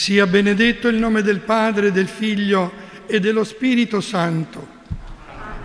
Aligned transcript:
Sia 0.00 0.26
benedetto 0.26 0.88
il 0.88 0.96
nome 0.96 1.20
del 1.20 1.40
Padre, 1.40 1.92
del 1.92 2.08
Figlio 2.08 2.72
e 3.04 3.20
dello 3.20 3.44
Spirito 3.44 4.00
Santo. 4.00 4.66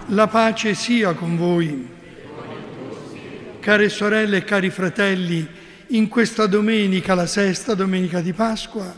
La 0.07 0.27
pace 0.27 0.73
sia 0.73 1.13
con 1.13 1.37
voi. 1.37 1.87
Care 3.61 3.87
sorelle 3.87 4.35
e 4.35 4.43
cari 4.43 4.69
fratelli, 4.71 5.47
in 5.87 6.09
questa 6.09 6.47
domenica, 6.47 7.15
la 7.15 7.27
sesta 7.27 7.75
domenica 7.75 8.19
di 8.19 8.33
Pasqua, 8.33 8.93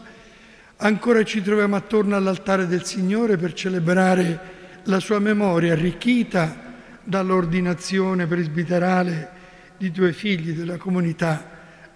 ancora 0.78 1.24
ci 1.24 1.44
troviamo 1.44 1.76
attorno 1.76 2.16
all'altare 2.16 2.66
del 2.66 2.84
Signore 2.84 3.38
per 3.38 3.54
celebrare 3.54 4.40
la 4.86 5.00
sua 5.00 5.20
memoria 5.20 5.74
arricchita 5.74 6.74
dall'ordinazione 7.04 8.26
presbiterale 8.26 9.30
di 9.78 9.92
due 9.92 10.14
figli 10.14 10.54
della 10.54 10.78
comunità. 10.78 11.48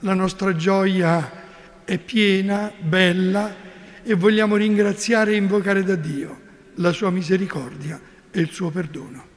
La 0.01 0.13
nostra 0.13 0.55
gioia 0.55 1.40
è 1.83 1.97
piena, 1.97 2.71
bella 2.79 3.55
e 4.03 4.13
vogliamo 4.13 4.55
ringraziare 4.55 5.33
e 5.33 5.35
invocare 5.35 5.83
da 5.83 5.95
Dio 5.95 6.39
la 6.75 6.91
sua 6.91 7.09
misericordia 7.09 7.99
e 8.31 8.39
il 8.39 8.49
suo 8.49 8.69
perdono. 8.69 9.29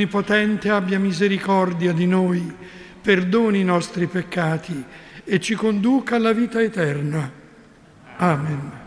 Onnipotente 0.00 0.70
abbia 0.70 0.98
misericordia 0.98 1.92
di 1.92 2.06
noi, 2.06 2.50
perdoni 3.02 3.60
i 3.60 3.64
nostri 3.64 4.06
peccati 4.06 4.82
e 5.24 5.38
ci 5.40 5.54
conduca 5.54 6.16
alla 6.16 6.32
vita 6.32 6.58
eterna. 6.58 7.30
Amen. 8.16 8.79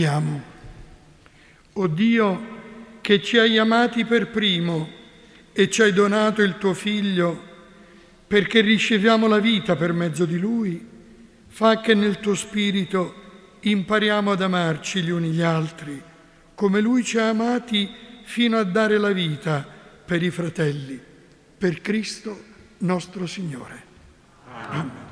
Preghiamo. 0.00 0.42
O 1.74 1.86
Dio, 1.86 2.58
che 3.02 3.20
ci 3.20 3.36
hai 3.36 3.58
amati 3.58 4.06
per 4.06 4.28
primo 4.28 4.88
e 5.52 5.68
ci 5.68 5.82
hai 5.82 5.92
donato 5.92 6.40
il 6.40 6.56
tuo 6.56 6.72
Figlio 6.72 7.48
perché 8.26 8.62
riceviamo 8.62 9.26
la 9.26 9.40
vita 9.40 9.76
per 9.76 9.92
mezzo 9.92 10.24
di 10.24 10.38
Lui, 10.38 10.86
fa 11.48 11.82
che 11.82 11.92
nel 11.92 12.18
tuo 12.18 12.34
Spirito 12.34 13.14
impariamo 13.60 14.30
ad 14.30 14.40
amarci 14.40 15.02
gli 15.02 15.10
uni 15.10 15.32
gli 15.32 15.42
altri, 15.42 16.00
come 16.54 16.80
Lui 16.80 17.04
ci 17.04 17.18
ha 17.18 17.28
amati 17.28 17.90
fino 18.22 18.56
a 18.56 18.64
dare 18.64 18.96
la 18.96 19.12
vita 19.12 19.66
per 20.06 20.22
i 20.22 20.30
fratelli, 20.30 20.98
per 21.58 21.82
Cristo 21.82 22.40
nostro 22.78 23.26
Signore. 23.26 23.82
Amen. 24.46 25.09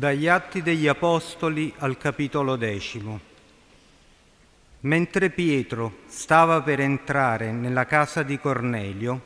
Dagli 0.00 0.28
Atti 0.28 0.62
degli 0.62 0.88
Apostoli 0.88 1.70
al 1.76 1.98
capitolo 1.98 2.56
decimo. 2.56 3.20
Mentre 4.80 5.28
Pietro 5.28 5.98
stava 6.06 6.62
per 6.62 6.80
entrare 6.80 7.52
nella 7.52 7.84
casa 7.84 8.22
di 8.22 8.38
Cornelio, 8.38 9.20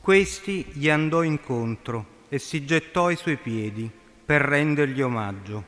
questi 0.00 0.66
gli 0.72 0.90
andò 0.90 1.22
incontro 1.22 2.06
e 2.28 2.40
si 2.40 2.64
gettò 2.64 3.06
ai 3.06 3.14
suoi 3.14 3.36
piedi 3.36 3.88
per 4.24 4.40
rendergli 4.40 5.00
omaggio. 5.00 5.64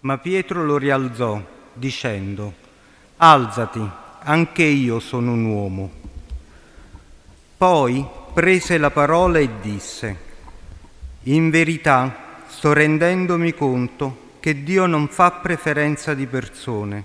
Ma 0.00 0.18
Pietro 0.18 0.64
lo 0.64 0.76
rialzò 0.76 1.40
dicendo, 1.72 2.52
Alzati, 3.18 3.88
anche 4.22 4.64
io 4.64 4.98
sono 4.98 5.30
un 5.30 5.44
uomo. 5.44 5.92
Poi 7.56 8.04
prese 8.34 8.76
la 8.76 8.90
parola 8.90 9.38
e 9.38 9.48
disse, 9.60 10.16
In 11.22 11.50
verità 11.50 12.24
sto 12.48 12.72
rendendomi 12.72 13.52
conto 13.54 14.24
che 14.40 14.62
Dio 14.62 14.86
non 14.86 15.08
fa 15.08 15.30
preferenza 15.32 16.14
di 16.14 16.26
persone, 16.26 17.04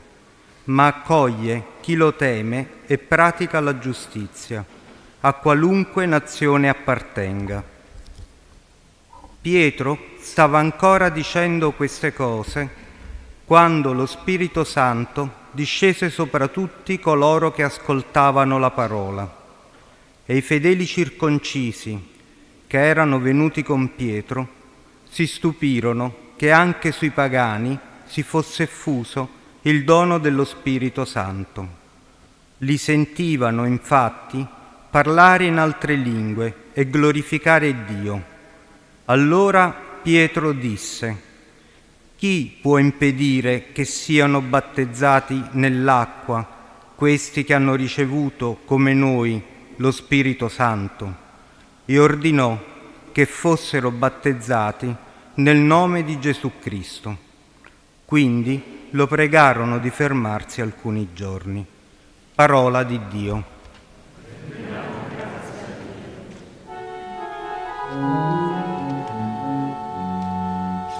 ma 0.65 0.88
accoglie 0.88 1.63
chi 1.81 1.95
lo 1.95 2.13
teme 2.13 2.81
e 2.85 2.97
pratica 2.97 3.59
la 3.59 3.79
giustizia, 3.79 4.63
a 5.21 5.33
qualunque 5.33 6.05
nazione 6.05 6.69
appartenga. 6.69 7.63
Pietro 9.41 9.97
stava 10.19 10.59
ancora 10.59 11.09
dicendo 11.09 11.71
queste 11.71 12.13
cose 12.13 12.69
quando 13.43 13.91
lo 13.91 14.05
Spirito 14.05 14.63
Santo 14.63 15.39
discese 15.51 16.09
sopra 16.09 16.47
tutti 16.47 16.99
coloro 16.99 17.51
che 17.51 17.63
ascoltavano 17.63 18.57
la 18.59 18.71
parola. 18.71 19.39
E 20.25 20.38
i 20.38 20.41
fedeli 20.41 20.85
circoncisi, 20.85 22.09
che 22.67 22.77
erano 22.77 23.19
venuti 23.19 23.63
con 23.63 23.93
Pietro, 23.95 24.59
si 25.11 25.27
stupirono 25.27 26.29
che 26.37 26.51
anche 26.51 26.93
sui 26.93 27.09
pagani 27.09 27.77
si 28.05 28.23
fosse 28.23 28.65
fuso 28.65 29.39
il 29.63 29.83
dono 29.83 30.19
dello 30.19 30.45
Spirito 30.45 31.03
Santo. 31.03 31.79
Li 32.59 32.77
sentivano 32.77 33.65
infatti 33.65 34.45
parlare 34.89 35.45
in 35.45 35.57
altre 35.57 35.95
lingue 35.95 36.69
e 36.71 36.89
glorificare 36.89 37.83
Dio. 37.83 38.23
Allora 39.05 39.75
Pietro 40.01 40.53
disse, 40.53 41.21
chi 42.15 42.57
può 42.62 42.77
impedire 42.77 43.74
che 43.74 43.83
siano 43.83 44.39
battezzati 44.39 45.43
nell'acqua 45.51 46.47
questi 46.95 47.43
che 47.43 47.53
hanno 47.53 47.75
ricevuto, 47.75 48.59
come 48.63 48.93
noi, 48.93 49.43
lo 49.75 49.91
Spirito 49.91 50.47
Santo? 50.47 51.15
E 51.83 52.00
ordinò 52.00 52.70
che 53.12 53.25
fossero 53.25 53.91
battezzati 53.91 54.94
nel 55.36 55.58
nome 55.58 56.03
di 56.03 56.20
Gesù 56.20 56.51
Cristo. 56.60 57.30
Quindi 58.06 58.88
lo 58.91 59.08
pregarono 59.08 59.80
di 59.80 59.89
fermarsi 59.89 60.62
alcuni 60.62 61.10
giorni. 61.13 61.65
Parola 62.36 62.84
di 62.84 63.00
Dio. 63.08 63.44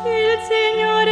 Il 0.06 0.39
Signore 0.48 1.11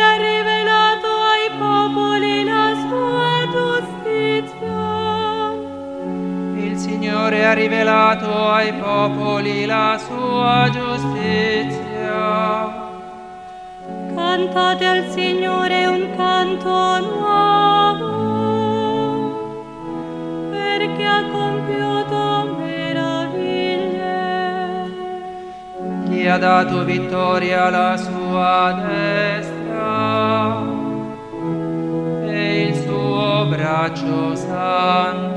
Signore 7.10 7.44
ha 7.44 7.54
rivelato 7.54 8.50
ai 8.50 8.72
popoli 8.72 9.66
la 9.66 9.98
sua 9.98 10.70
giustizia. 10.72 12.08
Cantate 14.14 14.86
al 14.86 15.10
Signore 15.10 15.88
un 15.88 16.16
canto 16.16 17.00
nuovo, 17.98 18.12
perché 20.52 21.04
ha 21.04 21.24
compiuto 21.32 22.58
meraviglie. 22.60 24.04
Chi 26.10 26.28
ha 26.28 26.38
dato 26.38 26.84
vittoria 26.84 27.66
alla 27.66 27.98
sua 27.98 28.86
destra 28.88 30.62
e 32.28 32.68
il 32.68 32.76
suo 32.76 33.48
braccio 33.50 34.36
santo. 34.36 35.29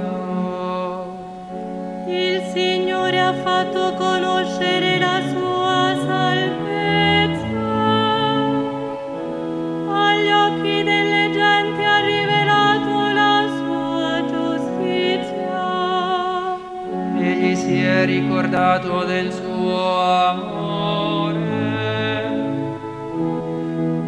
Ricordato 18.05 19.05
del 19.05 19.33
suo 19.33 20.01
amore, 20.29 21.41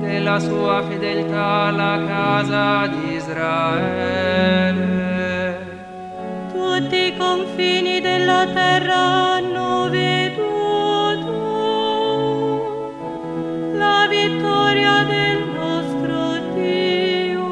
della 0.00 0.38
sua 0.38 0.82
fedeltà 0.88 1.44
alla 1.66 2.04
casa 2.06 2.86
di 2.88 3.14
Israele. 3.14 4.03
Confini 7.16 8.00
della 8.00 8.46
terra 8.52 8.94
hanno 9.34 9.88
veduto 9.90 10.42
la 13.74 14.06
vittoria 14.08 15.04
del 15.04 15.46
nostro 15.48 16.38
Dio. 16.54 17.44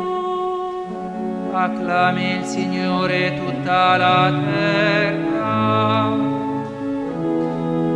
Acclami 1.53 2.37
il 2.37 2.45
Signore 2.45 3.35
tutta 3.45 3.97
la 3.97 4.33
terra, 4.53 6.17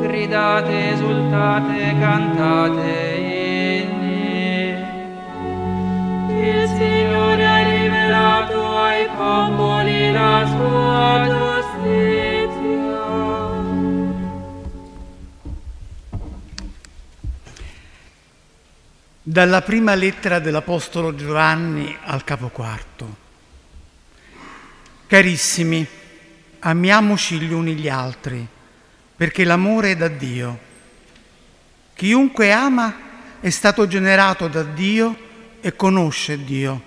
gridate, 0.03 0.91
esultate, 0.93 1.95
cantate 1.99 3.15
inni. 3.19 4.15
Il 6.39 6.69
Signore 6.69 7.46
Dalla 19.23 19.63
prima 19.63 19.95
lettera 19.95 20.39
dell'Apostolo 20.39 21.15
Giovanni 21.15 21.97
al 22.05 22.25
capo 22.25 22.49
quarto. 22.49 23.17
Carissimi, 25.07 25.87
amiamoci 26.61 27.39
gli 27.39 27.53
uni 27.53 27.75
gli 27.75 27.89
altri, 27.89 28.47
perché 29.15 29.45
l'amore 29.45 29.93
è 29.93 29.97
da 29.97 30.09
Dio. 30.09 30.59
Chiunque 31.95 32.51
ama 32.51 32.95
è 33.41 33.51
stato 33.51 33.87
generato 33.87 34.49
da 34.49 34.63
Dio 34.63 35.17
e 35.61 35.77
conosce 35.77 36.45
Dio. 36.45 36.83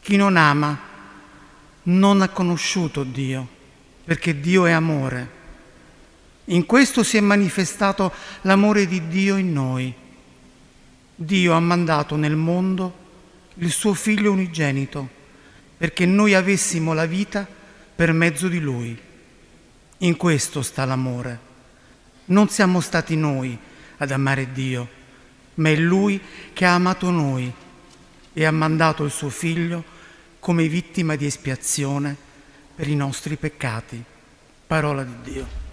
Chi 0.00 0.16
non 0.16 0.36
ama 0.36 0.87
non 1.84 2.22
ha 2.22 2.28
conosciuto 2.28 3.04
Dio, 3.04 3.46
perché 4.04 4.40
Dio 4.40 4.66
è 4.66 4.72
amore. 4.72 5.36
In 6.46 6.66
questo 6.66 7.02
si 7.02 7.16
è 7.16 7.20
manifestato 7.20 8.12
l'amore 8.42 8.86
di 8.86 9.08
Dio 9.08 9.36
in 9.36 9.52
noi. 9.52 9.92
Dio 11.14 11.52
ha 11.52 11.60
mandato 11.60 12.16
nel 12.16 12.36
mondo 12.36 13.06
il 13.54 13.70
suo 13.70 13.92
figlio 13.92 14.32
unigenito 14.32 15.16
perché 15.76 16.06
noi 16.06 16.34
avessimo 16.34 16.92
la 16.92 17.06
vita 17.06 17.46
per 17.94 18.12
mezzo 18.12 18.48
di 18.48 18.60
lui. 18.60 18.98
In 19.98 20.16
questo 20.16 20.62
sta 20.62 20.84
l'amore. 20.84 21.46
Non 22.26 22.48
siamo 22.48 22.80
stati 22.80 23.16
noi 23.16 23.56
ad 23.98 24.10
amare 24.10 24.52
Dio, 24.52 24.88
ma 25.54 25.70
è 25.70 25.76
Lui 25.76 26.20
che 26.52 26.64
ha 26.64 26.74
amato 26.74 27.10
noi 27.10 27.52
e 28.32 28.44
ha 28.44 28.50
mandato 28.50 29.04
il 29.04 29.10
suo 29.10 29.28
figlio 29.28 29.96
come 30.48 30.66
vittima 30.66 31.14
di 31.14 31.26
espiazione 31.26 32.16
per 32.74 32.88
i 32.88 32.94
nostri 32.94 33.36
peccati. 33.36 34.02
Parola 34.66 35.04
di 35.04 35.30
Dio. 35.30 35.67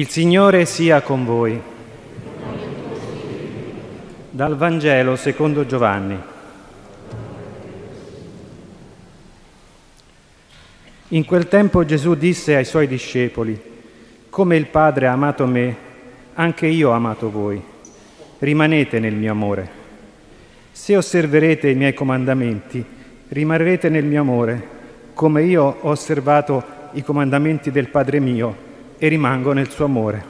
Il 0.00 0.08
Signore 0.08 0.64
sia 0.64 1.02
con 1.02 1.26
voi. 1.26 1.60
Dal 4.30 4.56
Vangelo 4.56 5.14
secondo 5.14 5.66
Giovanni. 5.66 6.18
In 11.08 11.24
quel 11.26 11.48
tempo 11.48 11.84
Gesù 11.84 12.14
disse 12.14 12.56
ai 12.56 12.64
suoi 12.64 12.86
discepoli, 12.86 13.60
come 14.30 14.56
il 14.56 14.68
Padre 14.68 15.06
ha 15.06 15.12
amato 15.12 15.44
me, 15.44 15.76
anche 16.32 16.66
io 16.66 16.88
ho 16.88 16.92
amato 16.92 17.30
voi. 17.30 17.62
Rimanete 18.38 19.00
nel 19.00 19.14
mio 19.14 19.32
amore. 19.32 19.70
Se 20.72 20.96
osserverete 20.96 21.68
i 21.68 21.74
miei 21.74 21.92
comandamenti, 21.92 22.82
rimarrete 23.28 23.90
nel 23.90 24.06
mio 24.06 24.22
amore, 24.22 24.66
come 25.12 25.42
io 25.42 25.62
ho 25.62 25.90
osservato 25.90 26.64
i 26.92 27.02
comandamenti 27.02 27.70
del 27.70 27.90
Padre 27.90 28.18
mio 28.18 28.68
e 29.02 29.08
rimango 29.08 29.54
nel 29.54 29.70
suo 29.70 29.86
amore. 29.86 30.22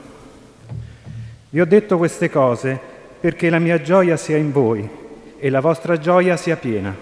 Vi 1.49 1.59
ho 1.59 1.65
detto 1.65 1.97
queste 1.97 2.29
cose 2.29 2.79
perché 3.19 3.49
la 3.49 3.59
mia 3.59 3.81
gioia 3.81 4.15
sia 4.15 4.37
in 4.37 4.53
voi 4.53 4.87
e 5.37 5.49
la 5.49 5.59
vostra 5.59 5.99
gioia 5.99 6.37
sia 6.37 6.55
piena. 6.55 6.95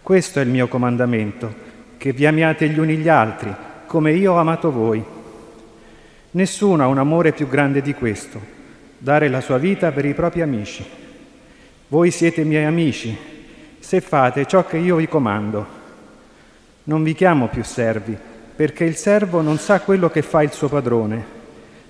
Questo 0.00 0.38
è 0.38 0.42
il 0.42 0.48
mio 0.48 0.68
comandamento, 0.68 1.52
che 1.96 2.12
vi 2.12 2.24
amiate 2.24 2.68
gli 2.68 2.78
uni 2.78 2.98
gli 2.98 3.08
altri, 3.08 3.52
come 3.86 4.12
io 4.12 4.34
ho 4.34 4.38
amato 4.38 4.70
voi. 4.70 5.04
Nessuno 6.30 6.84
ha 6.84 6.86
un 6.86 6.98
amore 6.98 7.32
più 7.32 7.48
grande 7.48 7.82
di 7.82 7.92
questo, 7.92 8.40
dare 8.96 9.28
la 9.28 9.40
sua 9.40 9.58
vita 9.58 9.90
per 9.90 10.04
i 10.04 10.14
propri 10.14 10.40
amici. 10.40 10.86
Voi 11.88 12.12
siete 12.12 12.44
miei 12.44 12.64
amici, 12.64 13.16
se 13.80 14.00
fate 14.00 14.46
ciò 14.46 14.64
che 14.64 14.78
io 14.78 14.94
vi 14.94 15.08
comando. 15.08 15.66
Non 16.84 17.02
vi 17.02 17.14
chiamo 17.14 17.48
più 17.48 17.64
servi, 17.64 18.16
perché 18.58 18.82
il 18.82 18.96
servo 18.96 19.40
non 19.40 19.58
sa 19.58 19.82
quello 19.82 20.10
che 20.10 20.20
fa 20.20 20.42
il 20.42 20.50
suo 20.50 20.68
padrone, 20.68 21.24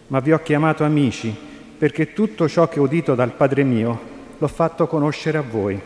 ma 0.09 0.21
vi 0.21 0.33
ho 0.33 0.43
chiamato 0.43 0.85
amici, 0.85 1.35
perché 1.79 2.13
tutto 2.13 2.47
ciò 2.47 2.69
che 2.69 2.79
ho 2.79 2.83
udito 2.83 3.15
dal 3.15 3.33
Padre 3.33 3.65
mio 3.65 3.99
l'ho 4.37 4.49
fatto 4.49 4.87
conoscere 4.87 5.39
a 5.39 5.41
voi. 5.41 5.81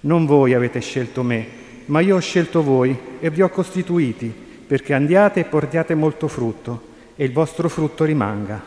Non 0.00 0.26
voi 0.26 0.52
avete 0.52 0.80
scelto 0.80 1.22
me, 1.22 1.46
ma 1.84 2.00
io 2.00 2.16
ho 2.16 2.18
scelto 2.18 2.60
voi 2.60 2.98
e 3.20 3.30
vi 3.30 3.40
ho 3.40 3.48
costituiti, 3.48 4.34
perché 4.66 4.94
andiate 4.94 5.38
e 5.38 5.44
portiate 5.44 5.94
molto 5.94 6.26
frutto, 6.26 6.82
e 7.14 7.24
il 7.24 7.32
vostro 7.32 7.68
frutto 7.68 8.02
rimanga, 8.02 8.60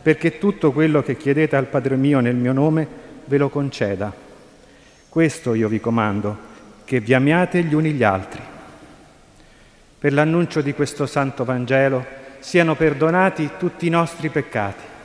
perché 0.00 0.38
tutto 0.38 0.70
quello 0.70 1.02
che 1.02 1.16
chiedete 1.16 1.56
al 1.56 1.66
Padre 1.66 1.96
mio 1.96 2.20
nel 2.20 2.36
mio 2.36 2.52
nome 2.52 2.86
ve 3.24 3.36
lo 3.36 3.48
conceda. 3.48 4.14
Questo 5.08 5.54
io 5.54 5.66
vi 5.66 5.80
comando, 5.80 6.36
che 6.84 7.00
vi 7.00 7.14
amiate 7.14 7.64
gli 7.64 7.74
uni 7.74 7.90
gli 7.90 8.04
altri 8.04 8.56
per 9.98 10.12
l'annuncio 10.12 10.60
di 10.60 10.74
questo 10.74 11.06
Santo 11.06 11.44
Vangelo 11.44 12.04
siano 12.38 12.76
perdonati 12.76 13.50
tutti 13.58 13.86
i 13.86 13.90
nostri 13.90 14.28
peccati. 14.28 14.97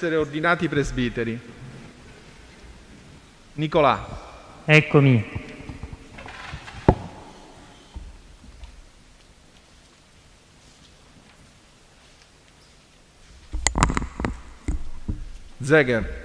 Essere 0.00 0.16
ordinati 0.16 0.66
presbiteri. 0.66 1.38
Nicolà. 3.52 4.62
Eccomi. 4.64 5.22
Zeger. 15.58 16.19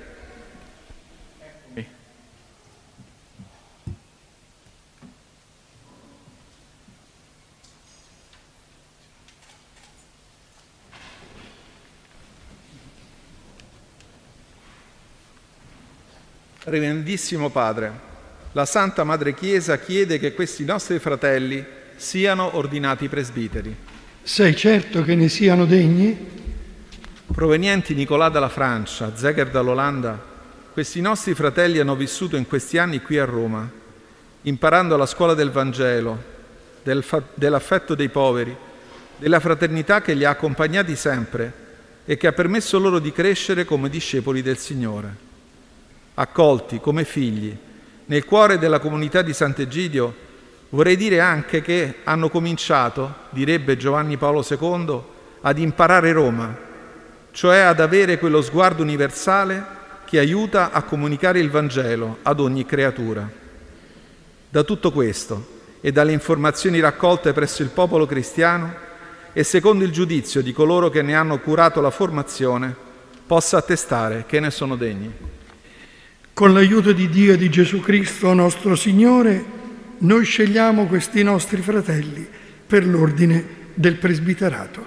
Reverendissimo 16.68 17.52
Padre, 17.52 17.92
la 18.54 18.66
Santa 18.66 19.04
Madre 19.04 19.36
Chiesa 19.36 19.78
chiede 19.78 20.18
che 20.18 20.34
questi 20.34 20.66
nostri 20.66 20.98
fratelli 20.98 21.64
siano 21.96 22.56
ordinati 22.58 23.08
presbiteri. 23.08 23.76
Sei 24.24 24.56
certo 24.56 25.04
che 25.04 25.14
ne 25.14 25.30
siano 25.30 25.66
degni? 25.66 26.18
Provenienti 27.32 27.94
Nicolà 27.94 28.30
dalla 28.30 28.50
Francia, 28.50 29.16
Zeger 29.16 29.52
dall'Olanda, 29.52 30.20
questi 30.74 31.02
nostri 31.02 31.36
fratelli 31.36 31.78
hanno 31.78 31.96
vissuto 31.96 32.36
in 32.36 32.48
questi 32.48 32.80
anni 32.80 33.00
qui 33.00 33.20
a 33.20 33.26
Roma, 33.26 33.70
imparando 34.42 34.98
la 34.98 35.06
scuola 35.06 35.36
del 35.36 35.52
Vangelo, 35.52 36.20
del 36.82 37.04
fa- 37.04 37.22
dell'affetto 37.36 37.94
dei 37.94 38.10
poveri, 38.10 38.58
della 39.18 39.40
fraternità 39.40 40.02
che 40.02 40.16
li 40.16 40.26
ha 40.26 40.32
accompagnati 40.32 40.96
sempre 40.96 41.54
e 42.06 42.18
che 42.18 42.26
ha 42.26 42.34
permesso 42.34 42.80
loro 42.80 42.98
di 42.98 43.12
crescere 43.12 43.66
come 43.66 43.88
discepoli 43.88 44.42
del 44.42 44.58
Signore. 44.58 45.25
Accolti 46.16 46.80
come 46.80 47.04
figli 47.04 47.56
nel 48.08 48.26
cuore 48.26 48.60
della 48.60 48.80
comunità 48.80 49.22
di 49.22 49.34
Sant'Egidio, 49.34 50.14
vorrei 50.70 50.96
dire 50.96 51.20
anche 51.20 51.62
che 51.62 51.96
hanno 52.04 52.30
cominciato, 52.30 53.14
direbbe 53.32 53.78
Giovanni 53.78 54.16
Paolo 54.18 54.46
II, 54.48 55.02
ad 55.42 55.58
imparare 55.58 56.12
Roma, 56.12 56.56
cioè 57.32 57.60
ad 57.60 57.80
avere 57.80 58.20
quello 58.20 58.42
sguardo 58.42 58.84
universale 58.84 59.74
che 60.06 60.20
aiuta 60.20 60.72
a 60.72 60.84
comunicare 60.84 61.40
il 61.40 61.50
Vangelo 61.50 62.20
ad 62.22 62.40
ogni 62.40 62.66
creatura. 62.66 63.28
Da 64.50 64.64
tutto 64.64 64.92
questo 64.92 65.54
e 65.82 65.92
dalle 65.92 66.12
informazioni 66.12 66.80
raccolte 66.80 67.34
presso 67.34 67.64
il 67.64 67.70
popolo 67.70 68.06
cristiano 68.06 68.74
e 69.34 69.44
secondo 69.44 69.84
il 69.84 69.92
giudizio 69.92 70.42
di 70.42 70.54
coloro 70.54 70.90
che 70.90 71.02
ne 71.02 71.16
hanno 71.16 71.40
curato 71.40 71.82
la 71.82 71.90
formazione, 71.90 72.74
possa 73.26 73.58
attestare 73.58 74.26
che 74.28 74.40
ne 74.40 74.52
sono 74.52 74.76
degni. 74.76 75.35
Con 76.36 76.52
l'aiuto 76.52 76.92
di 76.92 77.08
Dio 77.08 77.32
e 77.32 77.38
di 77.38 77.50
Gesù 77.50 77.80
Cristo 77.80 78.34
nostro 78.34 78.76
Signore, 78.76 79.42
noi 80.00 80.26
scegliamo 80.26 80.86
questi 80.86 81.24
nostri 81.24 81.62
fratelli 81.62 82.28
per 82.68 82.86
l'ordine 82.86 83.72
del 83.74 83.96
presbiterato. 83.96 84.86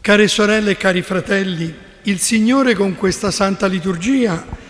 Care 0.00 0.28
sorelle 0.28 0.70
e 0.70 0.76
cari 0.76 1.02
fratelli, 1.02 1.74
il 2.02 2.20
Signore 2.20 2.76
con 2.76 2.94
questa 2.94 3.32
santa 3.32 3.66
liturgia 3.66 4.60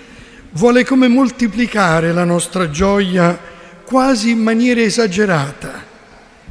vuole 0.53 0.85
come 0.85 1.09
moltiplicare 1.09 2.13
la 2.13 2.25
nostra 2.25 2.71
gioia 2.71 3.39
quasi 3.85 4.31
in 4.31 4.43
maniera 4.43 4.81
esagerata, 4.81 5.85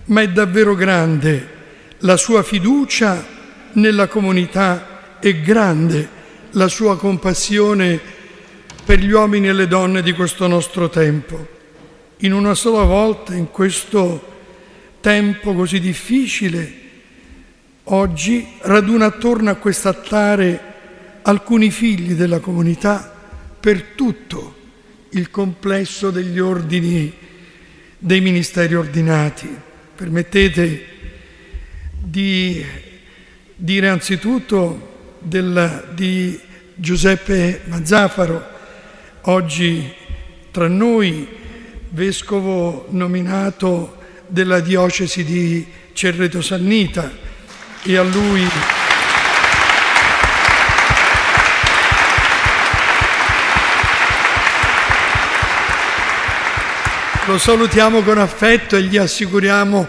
ma 0.06 0.22
è 0.22 0.30
davvero 0.30 0.76
grande 0.76 1.60
la 2.04 2.18
sua 2.18 2.44
fiducia 2.44 3.24
nella 3.74 4.08
comunità 4.08 5.20
è 5.20 5.36
grande, 5.36 6.10
la 6.52 6.68
sua 6.68 6.98
compassione 6.98 8.00
per 8.84 9.00
gli 9.00 9.12
uomini 9.12 9.48
e 9.48 9.54
le 9.54 9.68
donne 9.68 10.02
di 10.02 10.12
questo 10.14 10.48
nostro 10.48 10.90
tempo. 10.90 11.60
In 12.20 12.34
una 12.34 12.56
sola 12.56 12.84
volta, 12.84 13.34
in 13.34 13.52
questo 13.52 14.30
tempo 15.00 15.54
così 15.54 15.80
difficile, 15.80 16.74
oggi 17.86 18.48
raduna 18.62 19.06
attorno 19.06 19.52
a 19.52 19.56
quest'altare 19.56 20.70
alcuni 21.22 21.70
figli 21.70 22.14
della 22.14 22.40
comunità 22.40 23.11
per 23.62 23.84
tutto 23.96 24.56
il 25.12 25.30
complesso 25.30 26.10
degli 26.10 26.40
ordini, 26.40 27.14
dei 27.98 28.20
ministeri 28.20 28.76
ordinati. 28.76 29.48
Permettete 29.96 30.86
di 32.04 32.66
dire 33.56 33.88
anzitutto 33.88 35.18
del, 35.20 35.92
di 35.94 36.38
Giuseppe 36.74 37.62
Mazzafaro, 37.66 38.44
oggi 39.22 39.94
tra 40.50 40.68
noi 40.68 41.28
vescovo 41.90 42.88
nominato 42.90 43.98
della 44.26 44.60
diocesi 44.60 45.24
di 45.24 45.66
Cerreto 45.94 46.42
Sannita 46.42 47.12
e 47.84 47.98
a 47.98 48.02
lui 48.02 48.42
lo 57.32 57.38
salutiamo 57.38 58.02
con 58.02 58.18
affetto 58.18 58.76
e 58.76 58.84
gli 58.84 58.98
assicuriamo 58.98 59.88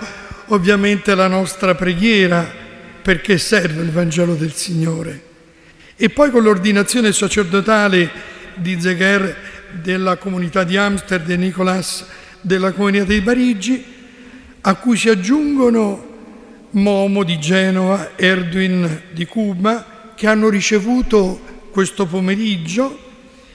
ovviamente 0.48 1.12
la 1.16 1.26
nostra 1.26 1.74
preghiera 1.74 2.48
perché 3.02 3.36
serve 3.36 3.82
il 3.82 3.90
Vangelo 3.90 4.34
del 4.34 4.52
Signore. 4.52 5.24
E 5.96 6.08
poi 6.08 6.30
con 6.30 6.44
l'ordinazione 6.44 7.12
sacerdotale 7.12 8.08
di 8.54 8.80
Zegher 8.80 9.36
della 9.72 10.18
comunità 10.18 10.62
di 10.62 10.76
Amsterdam 10.76 11.32
e 11.32 11.36
Nicolas 11.36 12.06
della 12.40 12.70
comunità 12.70 13.06
di 13.06 13.20
Parigi, 13.22 13.84
a 14.60 14.74
cui 14.76 14.96
si 14.96 15.08
aggiungono 15.08 16.10
Momo 16.70 17.24
di 17.24 17.40
Genova, 17.40 18.12
Erdwin 18.14 19.02
di 19.10 19.26
Cuba, 19.26 20.12
che 20.14 20.28
hanno 20.28 20.48
ricevuto 20.48 21.40
questo 21.72 22.06
pomeriggio 22.06 22.96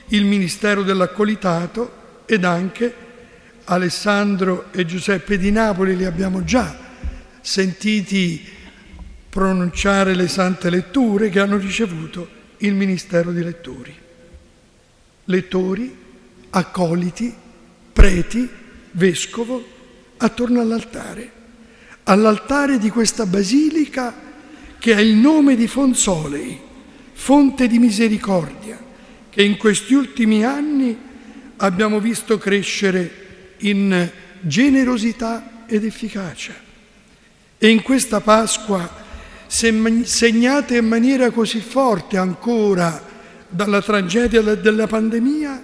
il 0.07 0.25
Ministero 0.25 0.83
dell'Accolitato 0.83 2.23
ed 2.25 2.43
anche 2.43 3.05
Alessandro 3.69 4.71
e 4.71 4.85
Giuseppe 4.85 5.37
di 5.37 5.51
Napoli 5.51 5.97
li 5.97 6.05
abbiamo 6.05 6.43
già 6.45 6.73
sentiti 7.41 8.41
pronunciare 9.29 10.15
le 10.15 10.29
sante 10.29 10.69
letture 10.69 11.29
che 11.29 11.41
hanno 11.41 11.57
ricevuto 11.57 12.29
il 12.59 12.73
Ministero 12.73 13.31
di 13.31 13.43
Lettori. 13.43 13.93
Lettori, 15.25 15.95
accoliti, 16.49 17.33
preti, 17.91 18.49
vescovo, 18.91 19.75
attorno 20.15 20.61
all'altare, 20.61 21.31
all'altare 22.03 22.77
di 22.77 22.89
questa 22.89 23.25
basilica 23.25 24.15
che 24.79 24.95
ha 24.95 25.01
il 25.01 25.15
nome 25.15 25.57
di 25.57 25.67
Fonsolei, 25.67 26.57
fonte 27.11 27.67
di 27.67 27.79
misericordia, 27.79 28.79
che 29.29 29.43
in 29.43 29.57
questi 29.57 29.93
ultimi 29.93 30.45
anni 30.45 30.97
abbiamo 31.57 31.99
visto 31.99 32.37
crescere 32.37 33.25
in 33.59 34.09
generosità 34.41 35.65
ed 35.67 35.83
efficacia. 35.83 36.53
E 37.57 37.69
in 37.69 37.81
questa 37.81 38.21
Pasqua, 38.21 39.05
segnata 39.47 40.75
in 40.75 40.87
maniera 40.87 41.31
così 41.31 41.59
forte 41.59 42.17
ancora 42.17 43.01
dalla 43.49 43.81
tragedia 43.81 44.41
della 44.41 44.87
pandemia, 44.87 45.63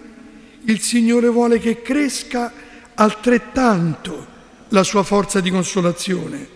il 0.66 0.80
Signore 0.80 1.28
vuole 1.28 1.60
che 1.60 1.82
cresca 1.82 2.52
altrettanto 2.96 4.28
la 4.70 4.84
sua 4.84 5.04
forza 5.04 5.40
di 5.40 5.50
consolazione. 5.50 6.48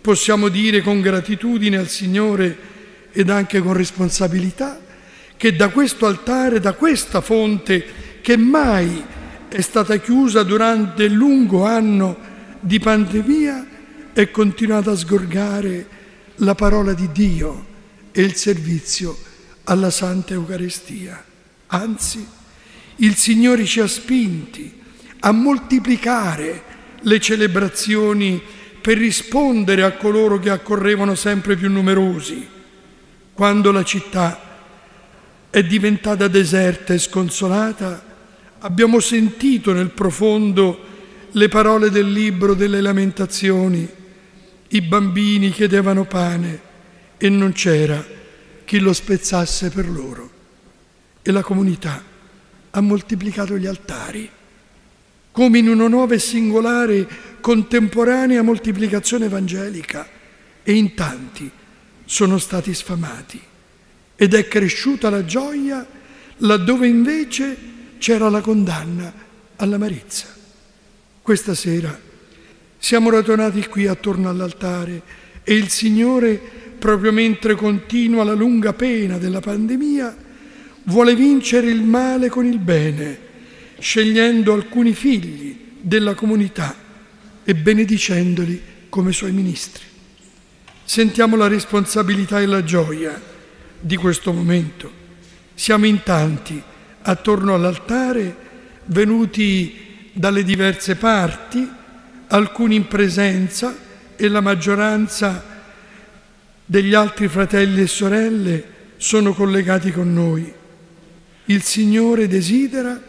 Possiamo 0.00 0.48
dire 0.48 0.82
con 0.82 1.00
gratitudine 1.00 1.78
al 1.78 1.88
Signore 1.88 2.74
ed 3.12 3.30
anche 3.30 3.60
con 3.60 3.72
responsabilità 3.72 4.80
che 5.36 5.56
da 5.56 5.68
questo 5.68 6.06
altare, 6.06 6.60
da 6.60 6.74
questa 6.74 7.20
fonte 7.20 7.84
che 8.20 8.36
mai 8.36 9.04
è 9.48 9.60
stata 9.60 9.96
chiusa 9.98 10.42
durante 10.42 11.04
il 11.04 11.12
lungo 11.12 11.64
anno 11.64 12.16
di 12.60 12.78
pandemia 12.78 13.66
è 14.12 14.30
continuata 14.30 14.92
a 14.92 14.96
sgorgare 14.96 15.86
la 16.36 16.54
parola 16.54 16.94
di 16.94 17.10
Dio 17.12 17.66
e 18.12 18.22
il 18.22 18.34
servizio 18.34 19.16
alla 19.64 19.90
Santa 19.90 20.32
Eucaristia. 20.32 21.22
Anzi, 21.68 22.26
il 22.96 23.14
Signore 23.14 23.64
ci 23.64 23.80
ha 23.80 23.86
spinti 23.86 24.80
a 25.20 25.32
moltiplicare 25.32 26.62
le 27.00 27.20
celebrazioni 27.20 28.42
per 28.80 28.96
rispondere 28.96 29.82
a 29.82 29.92
coloro 29.92 30.38
che 30.38 30.50
accorrevano 30.50 31.14
sempre 31.14 31.56
più 31.56 31.70
numerosi. 31.70 32.46
Quando 33.32 33.70
la 33.70 33.82
città 33.84 34.40
è 35.50 35.62
diventata 35.62 36.28
deserta 36.28 36.94
e 36.94 36.98
sconsolata, 36.98 38.05
Abbiamo 38.66 38.98
sentito 38.98 39.72
nel 39.72 39.90
profondo 39.90 40.76
le 41.30 41.46
parole 41.46 41.88
del 41.88 42.10
libro 42.10 42.52
delle 42.54 42.80
lamentazioni. 42.80 43.88
I 44.66 44.80
bambini 44.80 45.50
chiedevano 45.50 46.04
pane 46.04 46.60
e 47.16 47.28
non 47.28 47.52
c'era 47.52 48.04
chi 48.64 48.80
lo 48.80 48.92
spezzasse 48.92 49.70
per 49.70 49.88
loro. 49.88 50.30
E 51.22 51.30
la 51.30 51.42
comunità 51.42 52.02
ha 52.70 52.80
moltiplicato 52.80 53.56
gli 53.56 53.66
altari, 53.66 54.28
come 55.30 55.58
in 55.58 55.68
una 55.68 55.86
nuova 55.86 56.14
e 56.14 56.18
singolare 56.18 57.08
contemporanea 57.40 58.42
moltiplicazione 58.42 59.26
evangelica, 59.26 60.08
e 60.64 60.72
in 60.72 60.94
tanti 60.94 61.48
sono 62.04 62.36
stati 62.38 62.74
sfamati. 62.74 63.40
Ed 64.16 64.34
è 64.34 64.48
cresciuta 64.48 65.08
la 65.08 65.24
gioia 65.24 65.86
laddove 66.38 66.88
invece 66.88 67.74
c'era 67.98 68.28
la 68.28 68.40
condanna 68.40 69.12
all'amarezza. 69.56 70.26
Questa 71.22 71.54
sera 71.54 72.06
siamo 72.78 73.10
radunati 73.10 73.66
qui 73.66 73.86
attorno 73.86 74.28
all'altare 74.28 75.02
e 75.42 75.54
il 75.54 75.68
Signore, 75.70 76.40
proprio 76.78 77.10
mentre 77.12 77.54
continua 77.54 78.22
la 78.22 78.34
lunga 78.34 78.72
pena 78.74 79.18
della 79.18 79.40
pandemia, 79.40 80.16
vuole 80.84 81.16
vincere 81.16 81.68
il 81.68 81.82
male 81.82 82.28
con 82.28 82.44
il 82.44 82.58
bene, 82.58 83.18
scegliendo 83.78 84.52
alcuni 84.52 84.92
figli 84.92 85.74
della 85.80 86.14
comunità 86.14 86.76
e 87.44 87.54
benedicendoli 87.54 88.62
come 88.88 89.12
suoi 89.12 89.32
ministri. 89.32 89.84
Sentiamo 90.84 91.36
la 91.36 91.48
responsabilità 91.48 92.40
e 92.40 92.46
la 92.46 92.62
gioia 92.62 93.20
di 93.80 93.96
questo 93.96 94.32
momento. 94.32 95.04
Siamo 95.54 95.86
in 95.86 96.02
tanti 96.04 96.62
attorno 97.08 97.54
all'altare, 97.54 98.44
venuti 98.86 100.10
dalle 100.12 100.42
diverse 100.42 100.96
parti, 100.96 101.68
alcuni 102.28 102.74
in 102.74 102.88
presenza 102.88 103.74
e 104.16 104.28
la 104.28 104.40
maggioranza 104.40 105.54
degli 106.64 106.94
altri 106.94 107.28
fratelli 107.28 107.82
e 107.82 107.86
sorelle 107.86 108.64
sono 108.96 109.34
collegati 109.34 109.92
con 109.92 110.12
noi. 110.12 110.52
Il 111.44 111.62
Signore 111.62 112.26
desidera, 112.26 113.00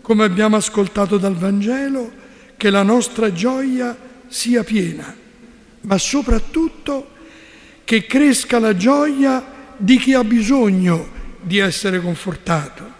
come 0.00 0.24
abbiamo 0.24 0.56
ascoltato 0.56 1.18
dal 1.18 1.36
Vangelo, 1.36 2.10
che 2.56 2.70
la 2.70 2.82
nostra 2.82 3.30
gioia 3.30 3.94
sia 4.26 4.64
piena, 4.64 5.14
ma 5.82 5.98
soprattutto 5.98 7.10
che 7.84 8.06
cresca 8.06 8.58
la 8.58 8.74
gioia 8.74 9.44
di 9.76 9.98
chi 9.98 10.14
ha 10.14 10.24
bisogno 10.24 11.10
di 11.42 11.58
essere 11.58 12.00
confortato. 12.00 12.93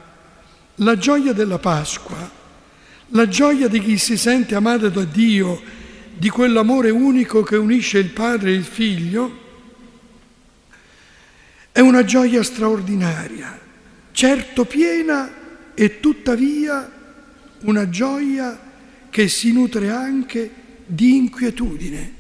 La 0.78 0.96
gioia 0.96 1.32
della 1.32 1.58
Pasqua, 1.58 2.30
la 3.08 3.28
gioia 3.28 3.68
di 3.68 3.80
chi 3.80 3.96
si 3.96 4.16
sente 4.16 4.56
amato 4.56 4.88
da 4.88 5.04
Dio, 5.04 5.62
di 6.16 6.28
quell'amore 6.28 6.90
unico 6.90 7.42
che 7.42 7.56
unisce 7.56 7.98
il 7.98 8.10
Padre 8.10 8.50
e 8.50 8.54
il 8.54 8.64
Figlio, 8.64 9.42
è 11.70 11.78
una 11.78 12.04
gioia 12.04 12.42
straordinaria, 12.42 13.56
certo 14.10 14.64
piena 14.64 15.30
e 15.74 16.00
tuttavia 16.00 16.90
una 17.60 17.88
gioia 17.88 18.58
che 19.10 19.28
si 19.28 19.52
nutre 19.52 19.90
anche 19.90 20.50
di 20.86 21.16
inquietudine 21.16 22.12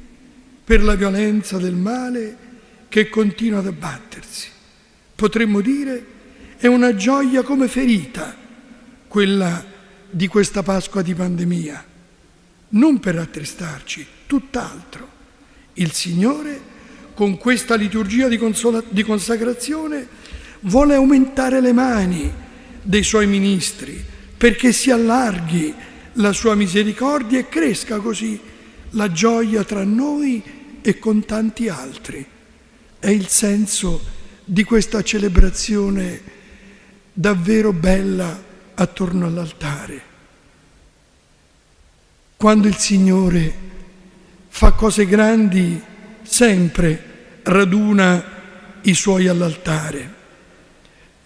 per 0.64 0.82
la 0.82 0.94
violenza 0.94 1.58
del 1.58 1.74
male 1.74 2.36
che 2.88 3.08
continua 3.08 3.58
ad 3.58 3.66
abbattersi. 3.66 4.48
Potremmo 5.14 5.60
dire 5.60 6.06
è 6.56 6.68
una 6.68 6.94
gioia 6.94 7.42
come 7.42 7.66
ferita 7.66 8.42
quella 9.14 9.64
di 10.10 10.26
questa 10.26 10.64
Pasqua 10.64 11.00
di 11.00 11.14
pandemia, 11.14 11.84
non 12.70 12.98
per 12.98 13.14
rattristarci, 13.14 14.04
tutt'altro. 14.26 15.08
Il 15.74 15.92
Signore 15.92 16.60
con 17.14 17.38
questa 17.38 17.76
liturgia 17.76 18.26
di, 18.26 18.36
consola- 18.36 18.82
di 18.88 19.04
consacrazione, 19.04 20.08
vuole 20.62 20.96
aumentare 20.96 21.60
le 21.60 21.72
mani 21.72 22.28
dei 22.82 23.04
suoi 23.04 23.28
ministri 23.28 24.04
perché 24.36 24.72
si 24.72 24.90
allarghi 24.90 25.72
la 26.14 26.32
sua 26.32 26.56
misericordia 26.56 27.38
e 27.38 27.48
cresca 27.48 27.98
così 27.98 28.40
la 28.90 29.12
gioia 29.12 29.62
tra 29.62 29.84
noi 29.84 30.42
e 30.82 30.98
con 30.98 31.24
tanti 31.24 31.68
altri. 31.68 32.26
È 32.98 33.10
il 33.10 33.28
senso 33.28 34.02
di 34.44 34.64
questa 34.64 35.02
celebrazione 35.02 36.20
davvero 37.12 37.72
bella 37.72 38.50
attorno 38.74 39.26
all'altare. 39.26 40.02
Quando 42.36 42.68
il 42.68 42.76
Signore 42.76 43.54
fa 44.48 44.72
cose 44.72 45.06
grandi, 45.06 45.80
sempre 46.22 47.12
raduna 47.42 48.32
i 48.82 48.94
suoi 48.94 49.28
all'altare, 49.28 50.12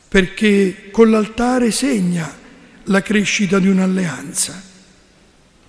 perché 0.08 0.90
con 0.90 1.10
l'altare 1.10 1.70
segna 1.70 2.32
la 2.84 3.02
crescita 3.02 3.58
di 3.58 3.68
un'alleanza. 3.68 4.62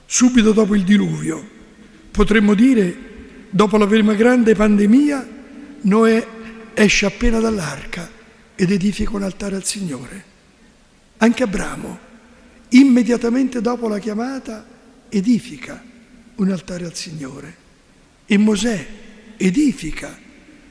Subito 0.06 0.52
dopo 0.54 0.76
il 0.76 0.84
diluvio, 0.84 1.48
potremmo 2.12 2.54
dire, 2.54 2.96
dopo 3.50 3.78
la 3.78 3.88
prima 3.88 4.14
grande 4.14 4.56
pandemia, 4.56 5.28
Noè 5.82 6.28
esce 6.74 7.06
appena 7.06 7.40
dall'arca 7.40 8.10
ed 8.56 8.72
edifica 8.72 9.16
un 9.16 9.24
altare 9.24 9.56
al 9.56 9.64
Signore. 9.66 10.29
Anche 11.22 11.44
Abramo, 11.44 12.00
immediatamente 12.70 13.60
dopo 13.60 13.90
la 13.90 14.00
chiamata, 14.00 14.66
edifica 15.10 15.84
un 16.36 16.50
altare 16.50 16.86
al 16.86 16.96
Signore. 16.96 17.56
E 18.26 18.38
Mosè 18.38 18.88
edifica 19.36 20.18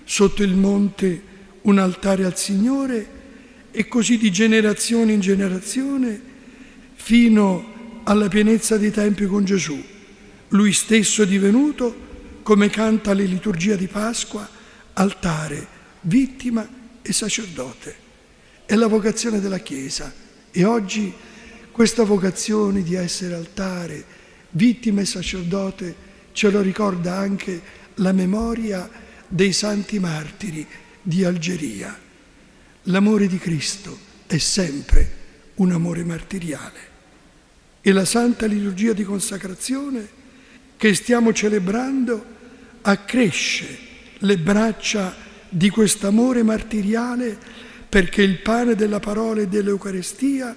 sotto 0.04 0.42
il 0.42 0.54
monte 0.54 1.22
un 1.62 1.78
altare 1.78 2.24
al 2.24 2.38
Signore 2.38 3.16
e 3.70 3.86
così 3.88 4.16
di 4.16 4.32
generazione 4.32 5.12
in 5.12 5.20
generazione 5.20 6.18
fino 6.94 8.00
alla 8.04 8.28
pienezza 8.28 8.78
dei 8.78 8.90
tempi 8.90 9.26
con 9.26 9.44
Gesù. 9.44 9.78
Lui 10.48 10.72
stesso 10.72 11.24
è 11.24 11.26
divenuto, 11.26 12.06
come 12.42 12.70
canta 12.70 13.12
le 13.12 13.24
liturgia 13.24 13.76
di 13.76 13.86
Pasqua, 13.86 14.48
altare, 14.94 15.66
vittima 16.02 16.66
e 17.02 17.12
sacerdote. 17.12 17.94
È 18.64 18.74
la 18.76 18.86
vocazione 18.86 19.40
della 19.40 19.58
Chiesa 19.58 20.26
e 20.50 20.64
oggi 20.64 21.12
questa 21.70 22.04
vocazione 22.04 22.82
di 22.82 22.94
essere 22.94 23.34
altare, 23.34 24.04
vittima 24.50 25.00
e 25.00 25.04
sacerdote 25.04 25.94
ce 26.32 26.50
lo 26.50 26.60
ricorda 26.60 27.16
anche 27.16 27.60
la 27.94 28.12
memoria 28.12 28.88
dei 29.26 29.52
santi 29.52 29.98
martiri 29.98 30.66
di 31.02 31.24
Algeria. 31.24 31.96
L'amore 32.84 33.26
di 33.26 33.38
Cristo 33.38 33.98
è 34.26 34.38
sempre 34.38 35.16
un 35.56 35.72
amore 35.72 36.04
martiriale 36.04 36.96
e 37.80 37.92
la 37.92 38.04
santa 38.04 38.46
liturgia 38.46 38.92
di 38.92 39.04
consacrazione 39.04 40.08
che 40.76 40.94
stiamo 40.94 41.32
celebrando 41.32 42.24
accresce 42.82 43.78
le 44.18 44.38
braccia 44.38 45.14
di 45.48 45.70
quest'amore 45.70 46.42
martiriale 46.42 47.38
perché 47.88 48.22
il 48.22 48.38
pane 48.38 48.74
della 48.74 49.00
parola 49.00 49.40
e 49.40 49.48
dell'Eucarestia 49.48 50.54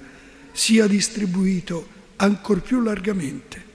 sia 0.52 0.88
distribuito 0.88 1.88
ancor 2.17 2.62
più 2.62 2.82
largamente. 2.82 3.70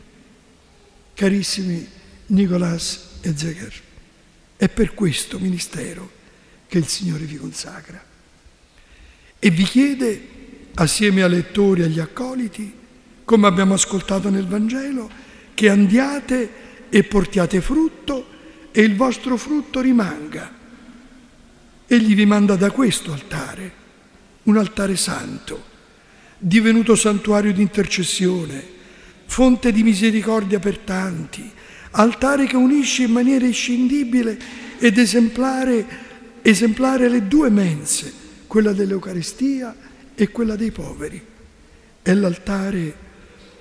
Carissimi 1.14 1.86
Nicolas 2.26 3.18
e 3.22 3.32
Zeger, 3.36 3.72
è 4.56 4.68
per 4.68 4.94
questo 4.94 5.38
ministero 5.38 6.10
che 6.66 6.78
il 6.78 6.86
Signore 6.86 7.24
vi 7.24 7.36
consacra 7.36 8.02
e 9.38 9.50
vi 9.50 9.64
chiede, 9.64 10.28
assieme 10.74 11.22
ai 11.22 11.30
lettori 11.30 11.82
e 11.82 11.84
agli 11.84 12.00
accoliti, 12.00 12.72
come 13.24 13.46
abbiamo 13.46 13.74
ascoltato 13.74 14.28
nel 14.30 14.46
Vangelo, 14.46 15.08
che 15.54 15.68
andiate 15.68 16.50
e 16.88 17.02
portiate 17.04 17.60
frutto 17.60 18.26
e 18.72 18.82
il 18.82 18.96
vostro 18.96 19.36
frutto 19.36 19.80
rimanga. 19.80 20.55
Egli 21.86 22.14
vi 22.14 22.26
manda 22.26 22.56
da 22.56 22.70
questo 22.70 23.12
altare, 23.12 23.72
un 24.44 24.56
altare 24.56 24.96
santo, 24.96 25.64
divenuto 26.38 26.96
santuario 26.96 27.52
di 27.52 27.62
intercessione, 27.62 28.74
fonte 29.26 29.72
di 29.72 29.82
misericordia 29.82 30.58
per 30.58 30.78
tanti, 30.78 31.50
altare 31.92 32.46
che 32.46 32.56
unisce 32.56 33.04
in 33.04 33.12
maniera 33.12 33.46
inscindibile 33.46 34.38
ed 34.78 34.98
esemplare, 34.98 35.86
esemplare 36.42 37.08
le 37.08 37.26
due 37.26 37.50
mense, 37.50 38.12
quella 38.46 38.72
dell'Eucaristia 38.72 39.74
e 40.14 40.30
quella 40.30 40.56
dei 40.56 40.70
poveri. 40.70 41.24
È 42.02 42.12
l'altare 42.14 43.04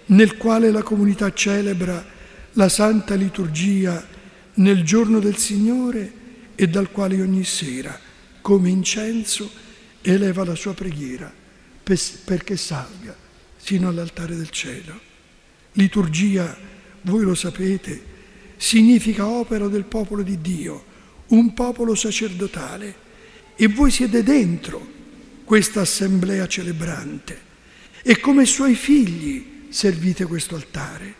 nel 0.07 0.37
quale 0.37 0.71
la 0.71 0.83
comunità 0.83 1.31
celebra 1.33 2.03
la 2.53 2.69
santa 2.69 3.15
liturgia 3.15 4.05
nel 4.55 4.83
giorno 4.83 5.19
del 5.19 5.37
Signore 5.37 6.11
e 6.55 6.67
dal 6.67 6.91
quale 6.91 7.21
ogni 7.21 7.43
sera, 7.43 7.99
come 8.45 8.69
incenso, 8.69 9.49
eleva 10.03 10.45
la 10.45 10.53
sua 10.53 10.75
preghiera 10.75 11.33
perché 11.81 12.55
salga 12.55 13.15
sino 13.57 13.87
all'altare 13.87 14.35
del 14.35 14.51
cielo. 14.51 14.99
Liturgia, 15.71 16.55
voi 17.01 17.23
lo 17.23 17.33
sapete, 17.33 17.99
significa 18.55 19.25
opera 19.25 19.67
del 19.67 19.85
popolo 19.85 20.21
di 20.21 20.39
Dio, 20.41 20.85
un 21.29 21.55
popolo 21.55 21.95
sacerdotale 21.95 22.95
e 23.55 23.65
voi 23.67 23.89
siete 23.89 24.21
dentro 24.21 24.91
questa 25.43 25.81
assemblea 25.81 26.47
celebrante 26.47 27.41
e 28.03 28.19
come 28.19 28.45
suoi 28.45 28.75
figli 28.75 29.63
servite 29.69 30.25
questo 30.25 30.53
altare. 30.53 31.15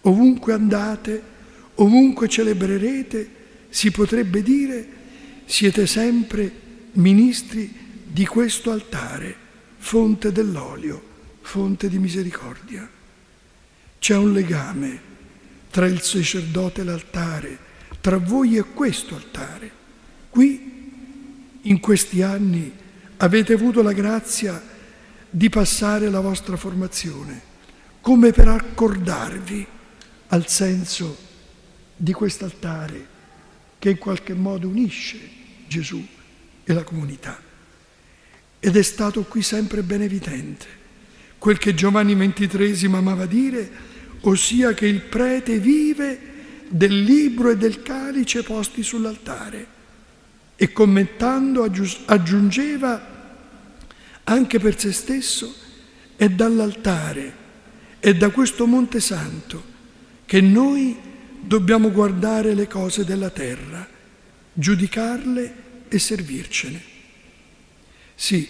Ovunque 0.00 0.54
andate, 0.54 1.22
ovunque 1.74 2.26
celebrerete, 2.26 3.28
si 3.68 3.90
potrebbe 3.90 4.42
dire, 4.42 4.93
siete 5.44 5.86
sempre 5.86 6.50
ministri 6.92 8.02
di 8.04 8.26
questo 8.26 8.70
altare, 8.70 9.34
fonte 9.78 10.32
dell'olio, 10.32 11.02
fonte 11.42 11.88
di 11.88 11.98
misericordia. 11.98 12.88
C'è 13.98 14.16
un 14.16 14.32
legame 14.32 15.12
tra 15.70 15.86
il 15.86 16.00
sacerdote 16.00 16.80
e 16.80 16.84
l'altare, 16.84 17.58
tra 18.00 18.18
voi 18.18 18.56
e 18.56 18.62
questo 18.62 19.14
altare. 19.14 19.70
Qui, 20.30 20.72
in 21.62 21.80
questi 21.80 22.22
anni, 22.22 22.72
avete 23.16 23.54
avuto 23.54 23.82
la 23.82 23.92
grazia 23.92 24.62
di 25.28 25.48
passare 25.48 26.10
la 26.10 26.20
vostra 26.20 26.56
formazione, 26.56 27.40
come 28.00 28.30
per 28.30 28.48
accordarvi 28.48 29.66
al 30.28 30.46
senso 30.48 31.16
di 31.96 32.12
quest'altare 32.12 33.13
che 33.84 33.90
in 33.90 33.98
qualche 33.98 34.32
modo 34.32 34.66
unisce 34.66 35.18
Gesù 35.68 36.02
e 36.64 36.72
la 36.72 36.84
comunità. 36.84 37.38
Ed 38.58 38.76
è 38.78 38.82
stato 38.82 39.24
qui 39.24 39.42
sempre 39.42 39.82
ben 39.82 40.00
evidente 40.00 40.66
quel 41.36 41.58
che 41.58 41.74
Giovanni 41.74 42.16
XXIII 42.16 42.86
amava 42.86 43.26
dire, 43.26 43.70
ossia 44.22 44.72
che 44.72 44.86
il 44.86 45.02
prete 45.02 45.58
vive 45.58 46.18
del 46.66 47.02
libro 47.02 47.50
e 47.50 47.58
del 47.58 47.82
calice 47.82 48.42
posti 48.42 48.82
sull'altare 48.82 49.66
e 50.56 50.72
commentando 50.72 51.70
aggiungeva 52.06 53.36
anche 54.24 54.58
per 54.58 54.78
se 54.78 54.92
stesso 54.92 55.54
è 56.16 56.30
dall'altare, 56.30 57.34
è 57.98 58.14
da 58.14 58.30
questo 58.30 58.66
Monte 58.66 59.00
Santo 59.00 59.62
che 60.24 60.40
noi 60.40 61.03
dobbiamo 61.46 61.90
guardare 61.90 62.54
le 62.54 62.66
cose 62.66 63.04
della 63.04 63.30
terra, 63.30 63.86
giudicarle 64.52 65.54
e 65.88 65.98
servircene. 65.98 66.82
Sì, 68.14 68.48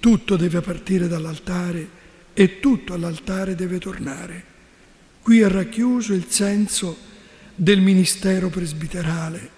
tutto 0.00 0.36
deve 0.36 0.60
partire 0.60 1.08
dall'altare 1.08 1.98
e 2.32 2.60
tutto 2.60 2.94
all'altare 2.94 3.54
deve 3.54 3.78
tornare. 3.78 4.44
Qui 5.20 5.40
è 5.40 5.48
racchiuso 5.48 6.14
il 6.14 6.26
senso 6.28 6.96
del 7.54 7.80
ministero 7.80 8.48
presbiterale, 8.48 9.50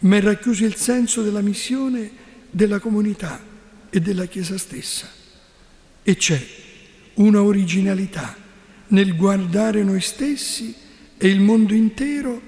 ma 0.00 0.16
è 0.16 0.20
racchiuso 0.20 0.64
il 0.64 0.74
senso 0.74 1.22
della 1.22 1.40
missione 1.40 2.10
della 2.50 2.80
comunità 2.80 3.40
e 3.90 4.00
della 4.00 4.26
Chiesa 4.26 4.58
stessa. 4.58 5.08
E 6.02 6.16
c'è 6.16 6.44
una 7.14 7.42
originalità 7.42 8.36
nel 8.88 9.14
guardare 9.14 9.84
noi 9.84 10.00
stessi 10.00 10.74
e 11.18 11.28
il 11.28 11.40
mondo 11.40 11.74
intero 11.74 12.40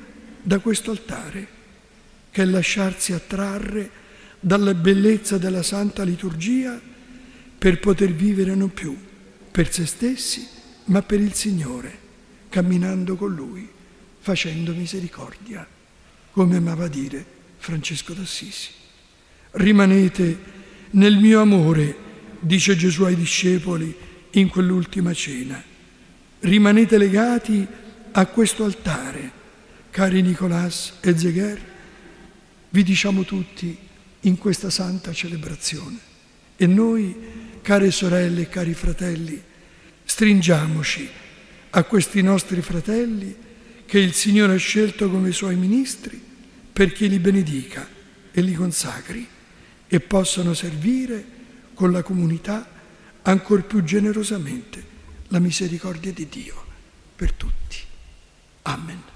da 0.43 0.59
questo 0.61 0.93
altare, 0.93 1.47
che 2.31 2.43
è 2.43 2.45
lasciarsi 2.45 3.13
attrarre 3.13 3.91
dalla 4.41 4.75
bellezza 4.75 5.37
della 5.37 5.63
santa 5.63 6.03
liturgia 6.03 6.81
per 7.59 7.79
poter 7.79 8.13
vivere 8.13 8.55
non 8.55 8.73
più 8.73 8.97
per 9.51 9.73
se 9.73 9.85
stessi, 9.85 10.47
ma 10.87 11.03
per 11.03 11.21
il 11.21 11.35
Signore, 11.35 11.99
camminando 12.49 13.17
con 13.17 13.35
Lui, 13.35 13.69
facendo 14.21 14.73
misericordia, 14.73 15.67
come 16.31 16.57
amava 16.57 16.89
dire 16.89 17.25
Francesco 17.59 18.13
d'Assisi. 18.13 18.71
Rimanete 19.53 20.39
nel 20.91 21.17
mio 21.19 21.41
amore, 21.41 21.97
dice 22.39 22.77
Gesù 22.77 23.03
ai 23.05 23.17
discepoli 23.17 23.95
in 24.33 24.49
quell'ultima 24.49 25.13
cena. 25.13 25.63
Rimanete 26.41 26.97
legati 26.97 27.67
a 28.13 28.27
questo 28.27 28.65
altare, 28.65 29.31
cari 29.91 30.23
Nicolas 30.23 30.95
e 31.01 31.17
Zegher, 31.17 31.61
vi 32.71 32.83
diciamo 32.83 33.25
tutti 33.25 33.77
in 34.21 34.39
questa 34.39 34.71
santa 34.71 35.13
celebrazione. 35.13 35.99
E 36.57 36.67
noi, 36.67 37.17
care 37.63 37.91
sorelle 37.91 38.43
e 38.43 38.49
cari 38.49 38.75
fratelli, 38.75 39.41
stringiamoci 40.05 41.09
a 41.71 41.85
questi 41.85 42.23
nostri 42.23 42.61
fratelli 42.63 43.35
che 43.87 43.99
il 43.99 44.13
Signore 44.13 44.55
ha 44.55 44.59
scelto 44.59 45.11
come 45.11 45.33
suoi 45.33 45.57
ministri 45.57 46.21
perché 46.73 47.07
li 47.07 47.19
benedica 47.19 47.89
e 48.33 48.41
li 48.41 48.55
consacri 48.55 49.27
e 49.87 50.01
possano 50.01 50.55
servire 50.55 51.39
con 51.75 51.91
la 51.91 52.03
comunità 52.03 52.69
ancor 53.23 53.65
più 53.65 53.83
generosamente 53.83 54.85
la 55.29 55.39
misericordia 55.39 56.13
di 56.13 56.29
Dio 56.29 56.65
per 57.17 57.33
tutti. 57.33 57.90
Amen. 58.67 59.10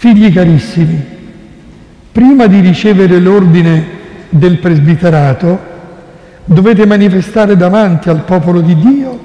Figli 0.00 0.32
carissimi, 0.32 0.98
prima 2.10 2.46
di 2.46 2.60
ricevere 2.60 3.20
l'ordine 3.20 3.84
del 4.30 4.56
presbiterato 4.56 5.58
dovete 6.46 6.86
manifestare 6.86 7.54
davanti 7.54 8.08
al 8.08 8.22
popolo 8.22 8.62
di 8.62 8.74
Dio 8.76 9.20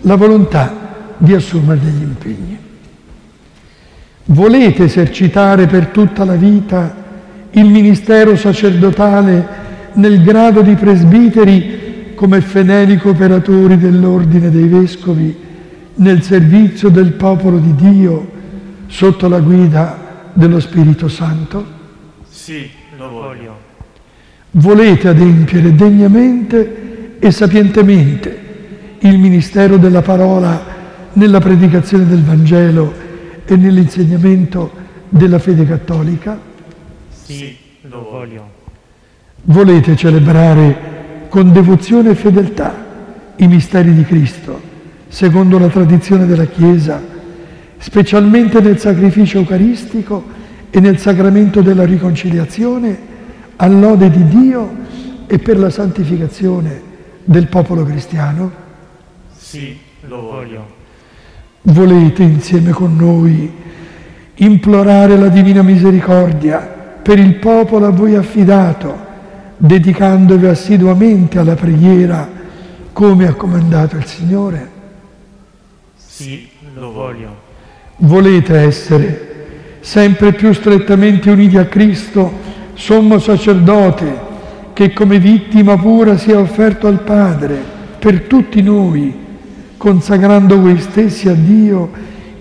la 0.00 0.16
volontà 0.16 1.14
di 1.16 1.32
assumere 1.32 1.78
degli 1.78 2.02
impegni. 2.02 2.58
Volete 4.24 4.82
esercitare 4.82 5.68
per 5.68 5.86
tutta 5.86 6.24
la 6.24 6.34
vita 6.34 6.92
il 7.52 7.66
ministero 7.66 8.34
sacerdotale 8.34 9.46
nel 9.92 10.24
grado 10.24 10.62
di 10.62 10.74
presbiteri 10.74 12.14
come 12.16 12.40
fedeli 12.40 12.96
cooperatori 12.96 13.78
dell'ordine 13.78 14.50
dei 14.50 14.66
vescovi 14.66 15.36
nel 15.94 16.20
servizio 16.22 16.88
del 16.88 17.12
popolo 17.12 17.58
di 17.58 17.76
Dio 17.76 18.28
sotto 18.88 19.28
la 19.28 19.38
guida 19.38 20.02
dello 20.36 20.60
Spirito 20.60 21.08
Santo? 21.08 21.64
Sì, 22.28 22.68
lo 22.96 23.08
voglio. 23.08 23.58
Volete 24.52 25.08
adempiere 25.08 25.74
degnamente 25.74 27.16
e 27.18 27.30
sapientemente 27.30 28.44
il 29.00 29.18
ministero 29.18 29.78
della 29.78 30.02
parola 30.02 30.74
nella 31.14 31.40
predicazione 31.40 32.06
del 32.06 32.22
Vangelo 32.22 32.92
e 33.46 33.56
nell'insegnamento 33.56 34.70
della 35.08 35.38
fede 35.38 35.66
cattolica? 35.66 36.38
Sì, 37.08 37.56
lo 37.82 38.08
voglio. 38.10 38.50
Volete 39.44 39.96
celebrare 39.96 41.26
con 41.28 41.52
devozione 41.52 42.10
e 42.10 42.14
fedeltà 42.14 42.84
i 43.36 43.46
misteri 43.46 43.94
di 43.94 44.04
Cristo, 44.04 44.60
secondo 45.08 45.58
la 45.58 45.68
tradizione 45.68 46.26
della 46.26 46.46
Chiesa, 46.46 47.14
specialmente 47.78 48.60
nel 48.60 48.78
sacrificio 48.78 49.38
eucaristico 49.38 50.24
e 50.70 50.80
nel 50.80 50.98
sacramento 50.98 51.62
della 51.62 51.84
riconciliazione, 51.84 53.14
all'ode 53.56 54.10
di 54.10 54.26
Dio 54.28 54.70
e 55.26 55.38
per 55.38 55.58
la 55.58 55.70
santificazione 55.70 56.82
del 57.24 57.48
popolo 57.48 57.84
cristiano? 57.84 58.52
Sì, 59.36 59.78
lo 60.02 60.20
voglio. 60.20 60.74
Volete 61.62 62.22
insieme 62.22 62.70
con 62.70 62.96
noi 62.96 63.52
implorare 64.34 65.16
la 65.16 65.28
divina 65.28 65.62
misericordia 65.62 66.58
per 67.02 67.18
il 67.18 67.36
popolo 67.36 67.86
a 67.86 67.90
voi 67.90 68.14
affidato, 68.14 69.04
dedicandovi 69.56 70.46
assiduamente 70.46 71.38
alla 71.38 71.54
preghiera 71.54 72.28
come 72.92 73.26
ha 73.26 73.34
comandato 73.34 73.96
il 73.96 74.04
Signore? 74.04 74.70
Sì, 75.96 76.48
lo 76.74 76.92
voglio. 76.92 77.45
Volete 77.98 78.54
essere 78.56 79.26
sempre 79.80 80.32
più 80.32 80.52
strettamente 80.52 81.30
uniti 81.30 81.56
a 81.56 81.64
Cristo, 81.64 82.30
sommo 82.74 83.18
sacerdote, 83.18 84.24
che 84.74 84.92
come 84.92 85.18
vittima 85.18 85.78
pura 85.78 86.18
sia 86.18 86.38
offerto 86.38 86.86
al 86.86 87.00
Padre 87.00 87.56
per 87.98 88.22
tutti 88.22 88.60
noi, 88.60 89.14
consacrando 89.78 90.60
voi 90.60 90.78
stessi 90.78 91.28
a 91.28 91.34
Dio 91.34 91.90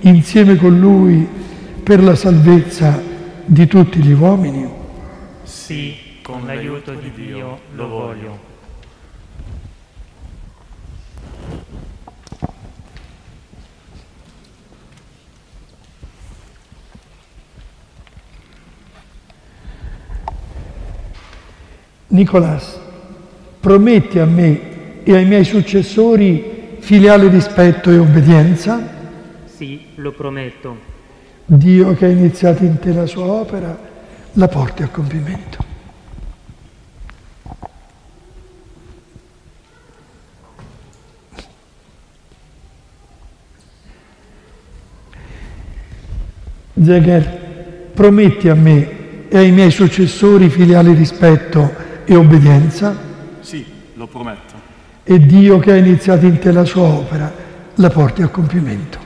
insieme 0.02 0.58
con 0.58 0.78
Lui 0.78 1.26
per 1.82 2.04
la 2.04 2.15
salvezza 2.15 3.02
di 3.46 3.65
tutti 3.68 4.00
gli 4.00 4.12
uomini? 4.12 4.68
Sì, 5.44 5.96
con 6.22 6.41
l'aiuto 6.46 6.94
di 6.94 7.12
Dio 7.15 7.60
lo 7.76 7.88
voglio. 7.88 8.44
Nicolas, 22.15 22.80
prometti 23.60 24.19
a 24.19 24.25
me 24.25 25.04
e 25.04 25.13
ai 25.13 25.25
miei 25.25 25.43
successori 25.43 26.78
filiale 26.80 27.28
rispetto 27.28 27.91
e 27.91 27.97
obbedienza? 27.97 28.82
Sì, 29.43 29.88
lo 29.95 30.13
prometto. 30.13 30.93
Dio 31.43 31.93
che 31.93 32.06
ha 32.06 32.10
iniziato 32.10 32.63
in 32.63 32.80
te 32.80 32.93
la 32.93 33.06
sua 33.06 33.25
opera, 33.25 33.78
la 34.32 34.47
porti 34.47 34.82
a 34.84 34.88
compimento. 34.88 35.63
Zegher, 46.82 47.91
prometti 47.93 48.47
a 48.47 48.56
me 48.56 49.28
e 49.28 49.38
ai 49.38 49.51
miei 49.51 49.71
successori 49.71 50.49
filiale 50.49 50.93
rispetto 50.93 51.84
e 52.06 52.15
obbedienza? 52.15 52.96
Sì, 53.41 53.65
lo 53.94 54.08
prometto. 54.08 54.54
E 55.04 55.20
Dio 55.20 55.60
che 55.60 55.72
ha 55.72 55.76
iniziato 55.76 56.26
in 56.26 56.39
te 56.39 56.52
la 56.52 56.65
sua 56.65 56.84
opera 56.84 57.32
la 57.76 57.89
porti 57.89 58.22
a 58.22 58.28
compimento. 58.30 59.05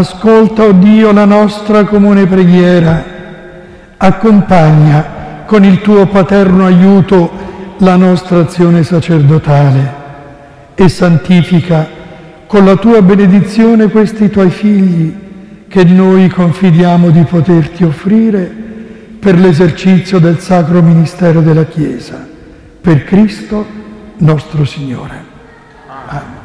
Ascolta, 0.00 0.64
o 0.64 0.72
Dio, 0.72 1.12
la 1.12 1.26
nostra 1.26 1.84
comune 1.84 2.26
preghiera. 2.26 3.04
Accompagna 3.98 5.44
con 5.44 5.62
il 5.62 5.80
tuo 5.80 6.06
paterno 6.06 6.64
aiuto 6.64 7.30
la 7.78 7.96
nostra 7.96 8.40
azione 8.40 8.82
sacerdotale 8.82 9.98
e 10.74 10.88
santifica 10.88 11.86
con 12.46 12.64
la 12.64 12.76
tua 12.76 13.02
benedizione 13.02 13.90
questi 13.90 14.30
tuoi 14.30 14.50
figli 14.50 15.14
che 15.68 15.84
noi 15.84 16.28
confidiamo 16.28 17.10
di 17.10 17.22
poterti 17.24 17.84
offrire 17.84 18.52
per 19.20 19.38
l'esercizio 19.38 20.18
del 20.18 20.38
sacro 20.38 20.80
ministero 20.82 21.42
della 21.42 21.66
Chiesa. 21.66 22.26
Per 22.80 23.04
Cristo 23.04 23.66
nostro 24.16 24.64
Signore. 24.64 25.24
Amen. 26.06 26.40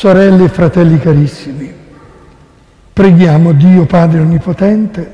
Sorelle 0.00 0.44
e 0.44 0.48
fratelli 0.48 0.98
carissimi, 0.98 1.70
preghiamo 2.90 3.52
Dio 3.52 3.84
Padre 3.84 4.20
Onnipotente 4.20 5.06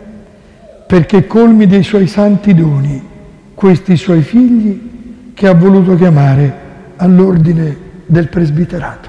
perché 0.87 1.27
colmi 1.27 1.67
dei 1.67 1.83
suoi 1.83 2.07
santi 2.07 2.55
doni 2.55 3.05
questi 3.53 3.97
suoi 3.97 4.23
figli 4.23 5.33
che 5.35 5.49
ha 5.49 5.55
voluto 5.55 5.97
chiamare 5.97 6.55
all'ordine 6.99 7.77
del 8.07 8.29
presbiterato. 8.29 9.09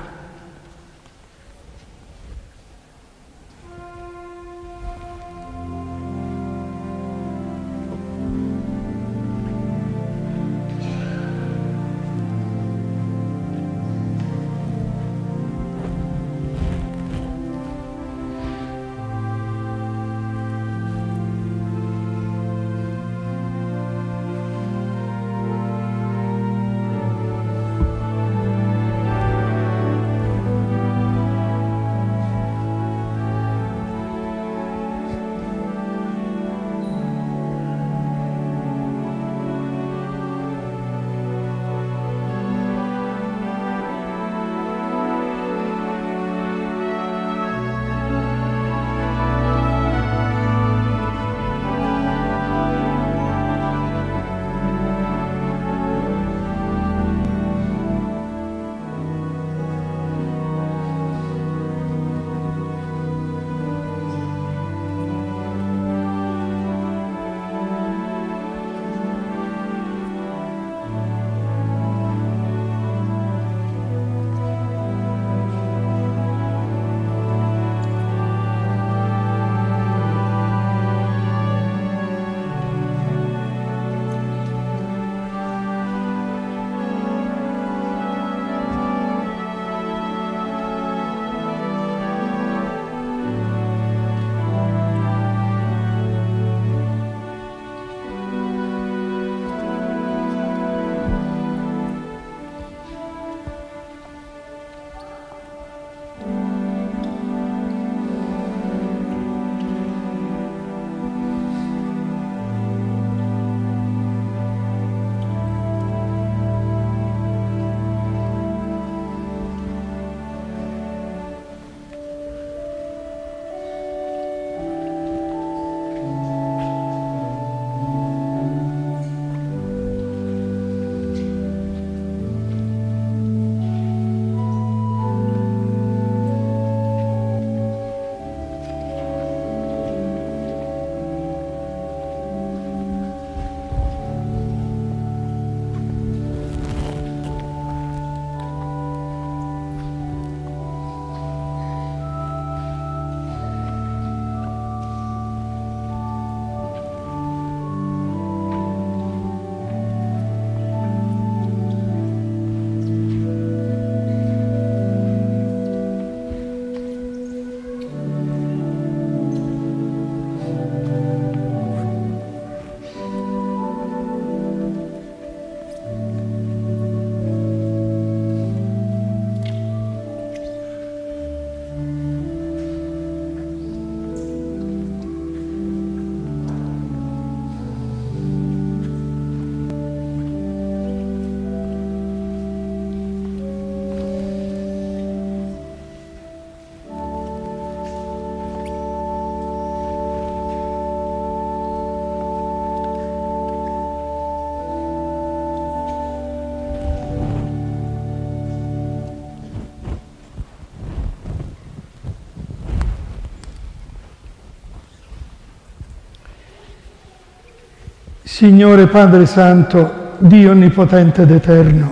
Signore 218.37 218.85
Padre 218.85 219.25
Santo, 219.25 220.13
Dio 220.19 220.51
Onnipotente 220.51 221.23
ed 221.23 221.31
Eterno, 221.31 221.91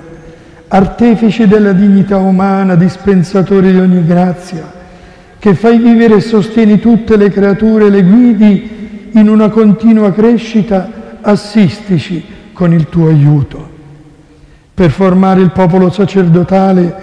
artefice 0.68 1.48
della 1.48 1.72
dignità 1.72 2.18
umana, 2.18 2.76
dispensatore 2.76 3.72
di 3.72 3.80
ogni 3.80 4.06
grazia, 4.06 4.72
che 5.40 5.56
fai 5.56 5.80
vivere 5.80 6.18
e 6.18 6.22
sostieni 6.22 6.78
tutte 6.78 7.18
le 7.18 7.32
creature 7.32 7.88
e 7.88 7.90
le 7.90 8.04
guidi 8.04 9.10
in 9.14 9.28
una 9.28 9.50
continua 9.50 10.14
crescita, 10.14 11.18
assistici 11.22 12.24
con 12.54 12.74
il 12.74 12.90
tuo 12.90 13.08
aiuto. 13.08 13.68
Per 14.72 14.92
formare 14.92 15.42
il 15.42 15.50
popolo 15.50 15.90
sacerdotale, 15.90 16.96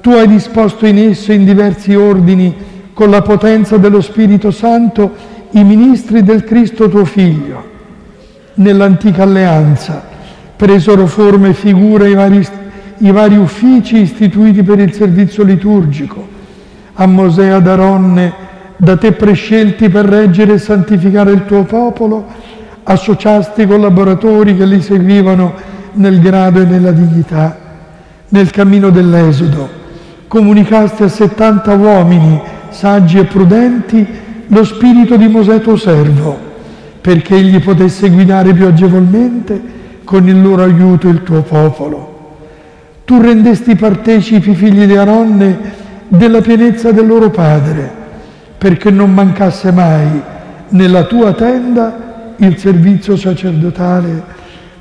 tu 0.00 0.12
hai 0.12 0.26
disposto 0.26 0.86
in 0.86 0.96
esso 0.96 1.32
in 1.32 1.44
diversi 1.44 1.94
ordini, 1.94 2.54
con 2.94 3.10
la 3.10 3.20
potenza 3.20 3.76
dello 3.76 4.00
Spirito 4.00 4.50
Santo, 4.50 5.14
i 5.50 5.62
ministri 5.64 6.22
del 6.22 6.44
Cristo 6.44 6.88
tuo 6.88 7.04
Figlio 7.04 7.74
nell'antica 8.56 9.22
alleanza 9.22 10.14
presero 10.56 11.06
forma 11.06 11.48
e 11.48 11.54
figura 11.54 12.06
i 12.06 12.14
vari, 12.14 12.46
i 12.98 13.10
vari 13.10 13.36
uffici 13.36 14.00
istituiti 14.00 14.62
per 14.62 14.78
il 14.78 14.92
servizio 14.92 15.42
liturgico. 15.42 16.34
A 16.94 17.06
Mosè 17.06 17.48
ad 17.48 17.66
Aronne, 17.66 18.32
da 18.78 18.96
te 18.96 19.12
prescelti 19.12 19.88
per 19.88 20.06
reggere 20.06 20.54
e 20.54 20.58
santificare 20.58 21.32
il 21.32 21.44
tuo 21.44 21.64
popolo, 21.64 22.24
associasti 22.84 23.62
i 23.62 23.66
collaboratori 23.66 24.56
che 24.56 24.64
li 24.64 24.80
seguivano 24.80 25.52
nel 25.94 26.20
grado 26.20 26.60
e 26.60 26.64
nella 26.64 26.92
dignità. 26.92 27.64
Nel 28.28 28.50
cammino 28.50 28.90
dell'Esodo 28.90 29.84
comunicasti 30.26 31.04
a 31.04 31.08
70 31.08 31.74
uomini 31.74 32.40
saggi 32.70 33.18
e 33.18 33.24
prudenti 33.24 34.04
lo 34.48 34.64
spirito 34.64 35.16
di 35.16 35.28
Mosè 35.28 35.60
tuo 35.60 35.76
servo 35.76 36.45
perché 37.06 37.36
egli 37.36 37.60
potesse 37.60 38.10
guidare 38.10 38.52
più 38.52 38.66
agevolmente 38.66 39.62
con 40.02 40.26
il 40.26 40.42
loro 40.42 40.64
aiuto 40.64 41.06
il 41.06 41.22
tuo 41.22 41.42
popolo. 41.42 42.34
Tu 43.04 43.20
rendesti 43.20 43.76
partecipi 43.76 44.56
figli 44.56 44.86
di 44.86 44.96
Aronne 44.96 45.56
della 46.08 46.40
pienezza 46.40 46.90
del 46.90 47.06
loro 47.06 47.30
padre, 47.30 47.88
perché 48.58 48.90
non 48.90 49.14
mancasse 49.14 49.70
mai 49.70 50.20
nella 50.70 51.04
tua 51.04 51.32
tenda 51.32 52.34
il 52.38 52.58
servizio 52.58 53.16
sacerdotale 53.16 54.24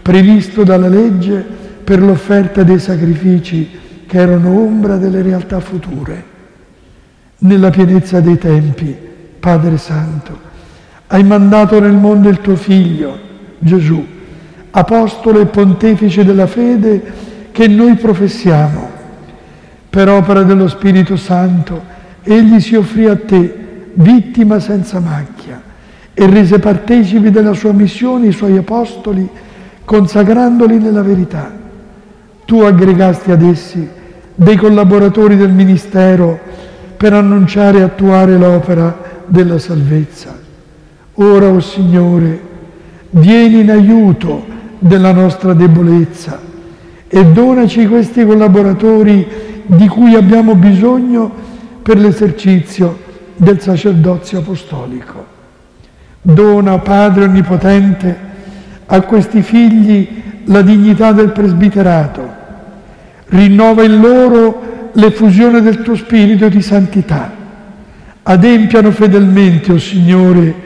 previsto 0.02 0.64
dalla 0.64 0.88
legge 0.88 1.46
per 1.84 2.02
l'offerta 2.02 2.64
dei 2.64 2.80
sacrifici 2.80 3.70
che 4.08 4.18
erano 4.18 4.50
ombra 4.50 4.98
delle 4.98 5.22
realtà 5.22 5.60
future. 5.60 6.24
Nella 7.38 7.70
pienezza 7.70 8.20
dei 8.20 8.40
tempi, 8.40 8.98
Padre 9.40 9.78
Santo, 9.78 10.45
hai 11.08 11.24
mandato 11.24 11.80
nel 11.80 11.94
mondo 11.94 12.30
il 12.30 12.40
tuo 12.40 12.56
figlio, 12.56 13.18
Gesù, 13.60 14.04
apostolo 14.72 15.40
e 15.40 15.46
pontefice 15.46 16.26
della 16.26 16.48
fede 16.48 17.02
che 17.52 17.68
noi 17.68 17.96
professiamo. 17.96 18.90
Per 19.90 20.10
opera 20.10 20.44
dello 20.44 20.68
Spirito 20.68 21.16
Santo, 21.16 21.82
egli 22.24 22.60
si 22.60 22.76
offrì 22.76 23.06
a 23.06 23.16
te, 23.16 23.92
vittima 23.94 24.60
senza 24.60 25.00
macchia, 25.00 25.62
e 26.14 26.28
rese 26.28 26.60
partecipi 26.60 27.30
della 27.30 27.54
sua 27.54 27.72
missione 27.72 28.28
i 28.28 28.32
suoi 28.32 28.58
apostoli, 28.58 29.28
consacrandoli 29.86 30.80
nella 30.80 31.04
verità. 31.04 31.52
Tu 32.46 32.60
aggregasti 32.60 33.32
ad 33.32 33.42
essi 33.42 33.88
dei 34.34 34.56
collaboratori 34.58 35.38
del 35.38 35.52
ministero 35.52 36.38
per 36.98 37.14
annunciare 37.14 37.80
e 37.80 37.84
attuare 37.84 38.38
l'opera 38.38 39.24
della 39.28 39.60
salvezza. 39.60 40.45
Ora, 41.16 41.48
o 41.48 41.56
oh 41.56 41.60
Signore, 41.62 42.42
vieni 43.12 43.62
in 43.62 43.72
aiuto 43.72 44.46
della 44.80 45.14
nostra 45.14 45.54
debolezza 45.54 46.40
e 47.08 47.26
donaci 47.28 47.88
questi 47.88 48.26
collaboratori 48.26 49.26
di 49.66 49.88
cui 49.88 50.16
abbiamo 50.16 50.56
bisogno 50.56 51.32
per 51.82 51.98
l'esercizio 51.98 53.00
del 53.38 53.62
sacerdozio 53.62 54.40
apostolico. 54.40 55.26
Dona, 56.22 56.80
Padre 56.80 57.24
Onnipotente, 57.24 58.18
a 58.86 59.02
questi 59.02 59.42
figli 59.42 60.22
la 60.46 60.62
dignità 60.62 61.14
del 61.14 61.32
presbiterato, 61.32 62.28
rinnova 63.28 63.84
in 63.84 64.02
loro 64.02 64.90
l'effusione 64.92 65.62
del 65.62 65.82
tuo 65.82 65.96
spirito 65.96 66.50
di 66.50 66.62
santità. 66.62 67.32
Adempiano 68.24 68.92
fedelmente, 68.92 69.72
o 69.72 69.76
oh 69.76 69.80
Signore, 69.80 70.65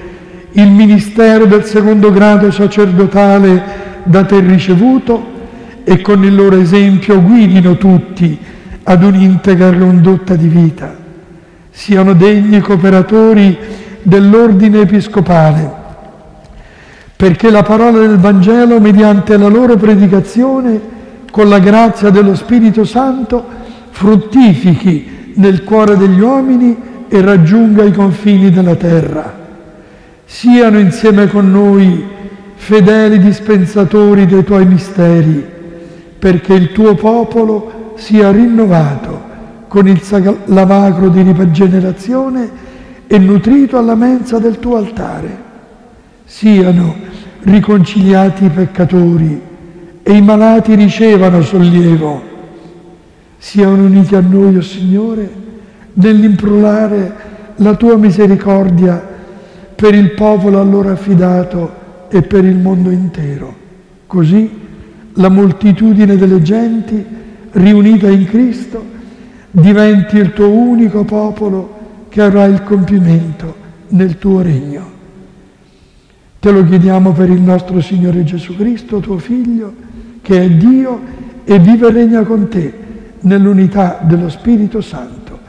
il 0.54 0.72
ministero 0.72 1.46
del 1.46 1.66
secondo 1.66 2.12
grado 2.12 2.50
sacerdotale 2.52 3.78
da 4.04 4.24
te 4.26 4.40
ricevuto 4.40 5.38
e 5.84 6.02
con 6.02 6.24
il 6.24 6.34
loro 6.34 6.60
esempio 6.60 7.22
guidino 7.22 7.78
tutti 7.78 8.38
ad 8.84 9.04
un'integra 9.04 9.72
condotta 9.72 10.36
di 10.36 10.48
vita. 10.48 10.96
Siano 11.70 12.14
degni 12.14 12.60
cooperatori 12.62 13.58
dell'ordine 14.02 14.82
episcopale, 14.82 15.72
perché 17.16 17.52
la 17.52 17.64
parola 17.64 18.00
del 18.00 18.18
Vangelo, 18.18 18.80
mediante 18.80 19.38
la 19.38 19.48
loro 19.48 19.78
predicazione, 19.78 20.98
con 21.30 21.48
la 21.48 21.60
grazia 21.60 22.10
dello 22.10 22.34
Spirito 22.34 22.86
Santo, 22.86 23.46
fruttifichi 23.92 25.34
nel 25.36 25.64
cuore 25.64 25.96
degli 25.96 26.20
uomini 26.20 26.76
e 27.08 27.22
raggiunga 27.22 27.84
i 27.84 27.92
confini 27.92 28.50
della 28.50 28.76
terra 28.76 29.39
siano 30.32 30.78
insieme 30.78 31.28
con 31.28 31.50
noi 31.50 32.06
fedeli 32.54 33.18
dispensatori 33.18 34.28
dei 34.28 34.44
tuoi 34.44 34.64
misteri, 34.64 35.44
perché 36.20 36.54
il 36.54 36.72
tuo 36.72 36.94
popolo 36.94 37.94
sia 37.96 38.30
rinnovato 38.30 39.28
con 39.68 39.88
il 39.88 40.00
lavacro 40.46 41.10
di 41.10 41.24
rigenerazione 41.24 42.48
e 43.08 43.18
nutrito 43.18 43.80
alla 43.80 43.96
mensa 43.96 44.38
del 44.38 44.60
tuo 44.60 44.78
altare. 44.78 45.48
Siano 46.26 46.96
riconciliati 47.42 48.46
i 48.46 48.50
peccatori 48.50 49.42
e 50.04 50.14
i 50.14 50.22
malati 50.22 50.76
ricevano 50.76 51.42
sollievo. 51.42 52.22
Siano 53.40 53.84
uniti 53.84 54.16
a 54.16 54.22
noi, 54.22 54.56
o 54.56 54.60
oh 54.60 54.62
Signore, 54.62 55.30
nell'improlare 55.94 57.16
la 57.56 57.74
tua 57.74 57.98
misericordia 57.98 59.09
per 59.80 59.96
il 59.96 60.12
popolo 60.12 60.60
allora 60.60 60.92
affidato 60.92 62.08
e 62.10 62.22
per 62.22 62.44
il 62.44 62.58
mondo 62.58 62.90
intero. 62.90 63.56
Così 64.08 64.52
la 65.14 65.30
moltitudine 65.30 66.18
delle 66.18 66.42
genti 66.42 67.06
riunita 67.52 68.10
in 68.10 68.26
Cristo 68.26 68.84
diventi 69.50 70.18
il 70.18 70.34
tuo 70.34 70.50
unico 70.50 71.06
popolo 71.06 71.78
che 72.10 72.22
avrà 72.22 72.44
il 72.44 72.62
compimento 72.64 73.56
nel 73.90 74.18
tuo 74.18 74.42
regno. 74.42 74.92
Te 76.42 76.52
lo 76.52 76.66
chiediamo 76.66 77.14
per 77.14 77.30
il 77.30 77.40
nostro 77.40 77.80
Signore 77.80 78.26
Gesù 78.26 78.58
Cristo, 78.58 79.00
tuo 79.00 79.18
Figlio, 79.18 79.74
che 80.22 80.44
è 80.44 80.50
Dio 80.50 81.00
e 81.46 81.58
vive 81.58 81.88
e 81.88 81.92
regna 81.92 82.24
con 82.24 82.50
te 82.50 82.74
nell'unità 83.22 84.00
dello 84.02 84.28
Spirito 84.28 84.82
Santo 84.82 85.40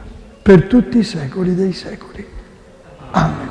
per 0.41 0.67
tutti 0.67 0.99
i 0.99 1.03
secoli 1.03 1.53
dei 1.53 1.73
secoli. 1.73 2.25
Amen. 3.11 3.50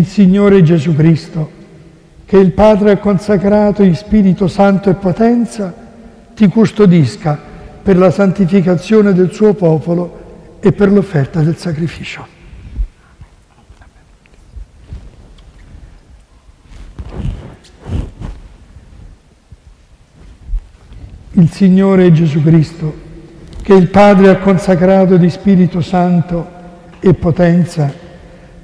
Il 0.00 0.06
Signore 0.06 0.62
Gesù 0.62 0.96
Cristo, 0.96 1.50
che 2.24 2.38
il 2.38 2.52
Padre 2.52 2.92
ha 2.92 2.96
consacrato 2.96 3.82
in 3.82 3.94
Spirito 3.94 4.48
Santo 4.48 4.88
e 4.88 4.94
potenza, 4.94 5.74
ti 6.34 6.48
custodisca 6.48 7.38
per 7.82 7.98
la 7.98 8.10
santificazione 8.10 9.12
del 9.12 9.30
suo 9.30 9.52
popolo 9.52 10.56
e 10.60 10.72
per 10.72 10.90
l'offerta 10.90 11.42
del 11.42 11.58
sacrificio. 11.58 12.26
Il 21.32 21.50
Signore 21.50 22.10
Gesù 22.10 22.42
Cristo, 22.42 22.94
che 23.60 23.74
il 23.74 23.88
Padre 23.88 24.30
ha 24.30 24.38
consacrato 24.38 25.18
di 25.18 25.28
Spirito 25.28 25.82
Santo 25.82 26.48
e 27.00 27.12
potenza, 27.12 27.92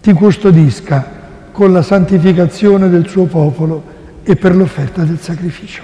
ti 0.01 0.15
custodisca 0.15 1.16
con 1.57 1.73
la 1.73 1.81
santificazione 1.81 2.91
del 2.91 3.09
suo 3.09 3.25
popolo 3.25 3.83
e 4.23 4.37
per 4.37 4.55
l'offerta 4.55 5.05
del 5.05 5.19
sacrificio. 5.19 5.83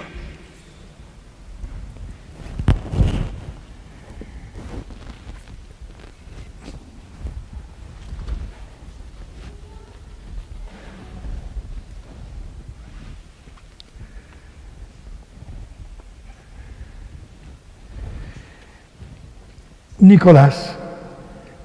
Nicolas, 19.95 20.75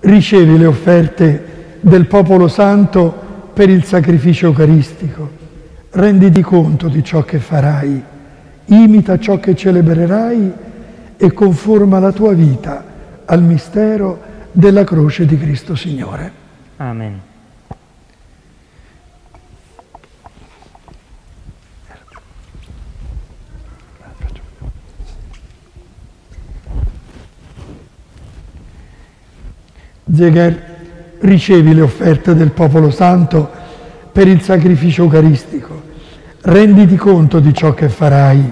ricevi 0.01 0.57
le 0.57 0.65
offerte 0.65 1.77
del 1.83 2.07
popolo 2.07 2.49
santo 2.49 3.27
per 3.59 3.71
il 3.71 3.83
sacrificio 3.83 4.47
eucaristico. 4.47 5.29
Renditi 5.91 6.43
conto 6.43 6.87
di 6.87 7.03
ciò 7.03 7.25
che 7.25 7.41
farai, 7.41 8.01
imita 8.67 9.19
ciò 9.19 9.41
che 9.41 9.57
celebrerai 9.57 10.53
e 11.17 11.33
conforma 11.33 11.99
la 11.99 12.13
tua 12.13 12.35
vita 12.35 12.85
al 13.25 13.43
mistero 13.43 14.23
della 14.53 14.85
croce 14.85 15.27
di 15.27 15.37
Cristo 15.37 15.75
Signore. 15.75 16.31
Amen. 16.77 17.21
Zeger 30.15 30.78
ricevi 31.21 31.75
le 31.75 31.81
offerte 31.81 32.35
del 32.35 32.51
popolo 32.51 32.91
santo 32.91 33.49
per 34.13 34.27
il 34.29 34.41
sacrificio 34.43 35.03
eucaristico. 35.03 35.83
Renditi 36.43 36.97
conto 36.97 37.41
di 37.41 37.53
ciò 37.53 37.75
che 37.75 37.89
farai, 37.89 38.51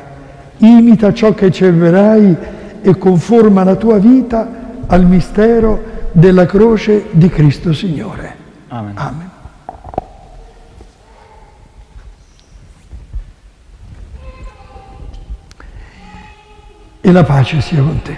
imita 0.59 1.12
ciò 1.12 1.35
che 1.35 1.51
celebrerai 1.51 2.37
e 2.83 2.99
conforma 2.99 3.64
la 3.64 3.77
tua 3.77 3.99
vita 3.99 4.49
al 4.87 5.05
mistero 5.05 5.95
della 6.12 6.47
croce 6.47 7.07
di 7.11 7.29
Cristo 7.29 7.73
Signore. 7.73 8.35
Amen. 8.69 8.93
Amen. 8.97 9.31
E 17.01 17.12
la 17.12 17.23
pace 17.23 17.61
sia 17.61 17.81
con 17.83 18.03
te. 18.03 18.17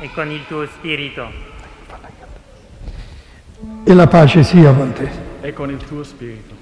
E 0.00 0.10
con 0.14 0.30
il 0.30 0.46
tuo 0.46 0.66
spirito. 0.66 1.49
E 3.82 3.94
la 3.94 4.06
pace 4.06 4.42
sia 4.42 4.72
con 4.72 4.92
te. 4.92 5.08
E 5.40 5.52
con 5.52 5.70
il 5.70 5.78
tuo 5.78 6.04
spirito. 6.04 6.59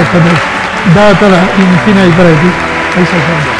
Ecco 0.00 0.16
adesso, 0.16 0.46
datela 0.94 1.36
infine 1.56 2.00
ai 2.00 2.08
preti, 2.08 2.50
ai 2.96 3.04
sacerdoti. 3.04 3.59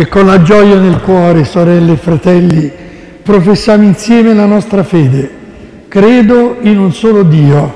E 0.00 0.08
con 0.08 0.24
la 0.24 0.40
gioia 0.40 0.78
nel 0.78 1.02
cuore, 1.02 1.44
sorelle 1.44 1.92
e 1.92 1.96
fratelli, 1.98 2.72
professiamo 3.22 3.82
insieme 3.82 4.32
la 4.32 4.46
nostra 4.46 4.82
fede. 4.82 5.30
Credo 5.88 6.56
in 6.62 6.78
un 6.78 6.90
solo 6.94 7.22
Dio, 7.22 7.74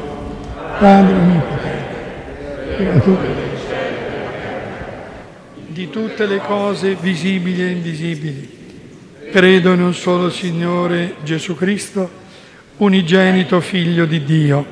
Padre 0.78 1.14
onnipotente, 1.14 1.96
di 5.66 5.90
tutte 5.90 6.24
le 6.24 6.38
cose 6.38 6.96
visibili 6.98 7.60
e 7.60 7.70
invisibili. 7.72 8.48
Credo 9.30 9.72
in 9.72 9.82
un 9.82 9.92
solo 9.92 10.30
Signore 10.30 11.16
Gesù 11.24 11.54
Cristo, 11.54 12.08
unigenito 12.78 13.60
Figlio 13.60 14.06
di 14.06 14.24
Dio, 14.24 14.64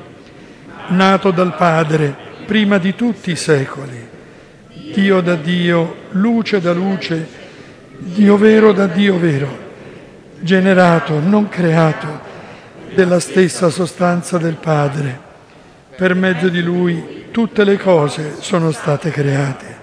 nato 0.87 1.29
dal 1.29 1.55
Padre 1.55 2.15
prima 2.47 2.79
di 2.79 2.95
tutti 2.95 3.29
i 3.29 3.35
secoli 3.35 4.09
Dio 4.93 5.21
da 5.21 5.35
Dio, 5.35 5.95
luce 6.11 6.59
da 6.59 6.71
luce, 6.71 7.41
Dio 8.05 8.37
vero 8.37 8.73
da 8.73 8.87
Dio 8.87 9.17
vero, 9.17 9.57
generato, 10.39 11.19
non 11.19 11.49
creato, 11.49 12.31
della 12.93 13.19
stessa 13.19 13.69
sostanza 13.69 14.37
del 14.37 14.55
Padre. 14.55 15.19
Per 15.95 16.15
mezzo 16.15 16.49
di 16.49 16.61
Lui 16.61 17.25
tutte 17.31 17.63
le 17.63 17.77
cose 17.77 18.35
sono 18.39 18.71
state 18.71 19.09
create. 19.09 19.81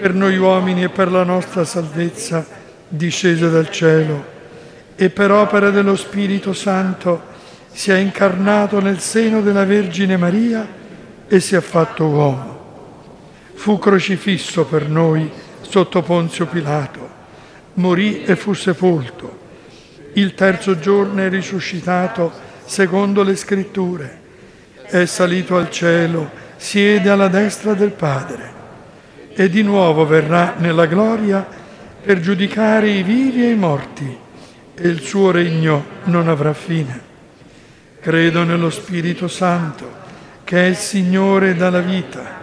Per 0.00 0.14
noi 0.14 0.36
uomini 0.36 0.84
e 0.84 0.88
per 0.88 1.10
la 1.10 1.24
nostra 1.24 1.64
salvezza 1.64 2.46
discese 2.88 3.50
dal 3.50 3.70
cielo 3.70 4.38
e 4.96 5.10
per 5.10 5.30
opera 5.30 5.70
dello 5.70 5.96
Spirito 5.96 6.52
Santo 6.52 7.22
si 7.72 7.90
è 7.90 7.96
incarnato 7.96 8.80
nel 8.80 8.98
seno 8.98 9.40
della 9.40 9.64
Vergine 9.64 10.16
Maria 10.16 10.66
e 11.26 11.40
si 11.40 11.54
è 11.54 11.60
fatto 11.60 12.06
uomo 12.06 12.60
fu 13.60 13.78
crocifisso 13.78 14.64
per 14.64 14.88
noi 14.88 15.30
sotto 15.60 16.00
Ponzio 16.00 16.46
Pilato, 16.46 17.08
morì 17.74 18.24
e 18.24 18.36
fu 18.36 18.52
sepolto. 18.52 19.38
Il 20.14 20.34
terzo 20.34 20.78
giorno 20.78 21.20
è 21.20 21.28
risuscitato 21.28 22.32
secondo 22.64 23.22
le 23.22 23.36
scritture, 23.36 24.18
è 24.82 25.04
salito 25.04 25.56
al 25.56 25.70
cielo, 25.70 26.30
siede 26.56 27.08
alla 27.10 27.28
destra 27.28 27.74
del 27.74 27.92
Padre 27.92 28.58
e 29.32 29.48
di 29.48 29.62
nuovo 29.62 30.04
verrà 30.04 30.54
nella 30.58 30.86
gloria 30.86 31.46
per 32.02 32.20
giudicare 32.20 32.90
i 32.90 33.02
vivi 33.02 33.44
e 33.44 33.50
i 33.50 33.56
morti 33.56 34.18
e 34.74 34.88
il 34.88 35.00
suo 35.00 35.30
regno 35.30 35.84
non 36.04 36.28
avrà 36.28 36.52
fine. 36.52 37.08
Credo 38.00 38.44
nello 38.44 38.70
Spirito 38.70 39.28
Santo, 39.28 39.90
che 40.44 40.64
è 40.64 40.66
il 40.66 40.76
Signore 40.76 41.54
dalla 41.54 41.80
vita 41.80 42.38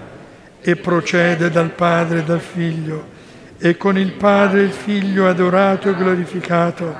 e 0.62 0.76
procede 0.76 1.50
dal 1.50 1.72
Padre 1.72 2.20
e 2.20 2.24
dal 2.24 2.40
Figlio, 2.40 3.16
e 3.60 3.78
con 3.78 3.98
il 3.98 4.14
Padre 4.14 4.62
il 4.62 4.72
Figlio 4.72 5.28
adorato 5.28 5.90
e 5.90 5.96
glorificato 5.96 6.96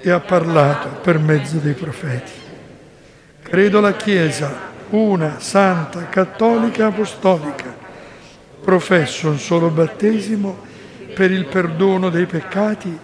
e 0.00 0.10
ha 0.10 0.20
parlato 0.20 0.88
per 1.02 1.18
mezzo 1.18 1.58
dei 1.58 1.74
profeti. 1.74 2.32
Credo 3.42 3.80
la 3.80 3.92
Chiesa, 3.92 4.72
una, 4.90 5.38
santa, 5.38 6.08
cattolica 6.08 6.84
e 6.84 6.86
apostolica. 6.86 7.82
Professo 8.62 9.28
un 9.28 9.38
solo 9.38 9.68
battesimo 9.68 10.62
per 11.14 11.30
il 11.30 11.46
perdono 11.46 12.10
dei 12.10 12.26
peccati 12.26 12.98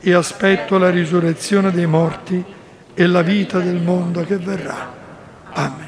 e 0.00 0.12
aspetto 0.12 0.76
la 0.76 0.90
risurrezione 0.90 1.70
dei 1.70 1.86
morti 1.86 2.44
e 2.92 3.06
la 3.06 3.22
vita 3.22 3.58
del 3.58 3.80
mondo 3.80 4.22
che 4.22 4.36
verrà. 4.36 4.92
Amen. 5.52 5.83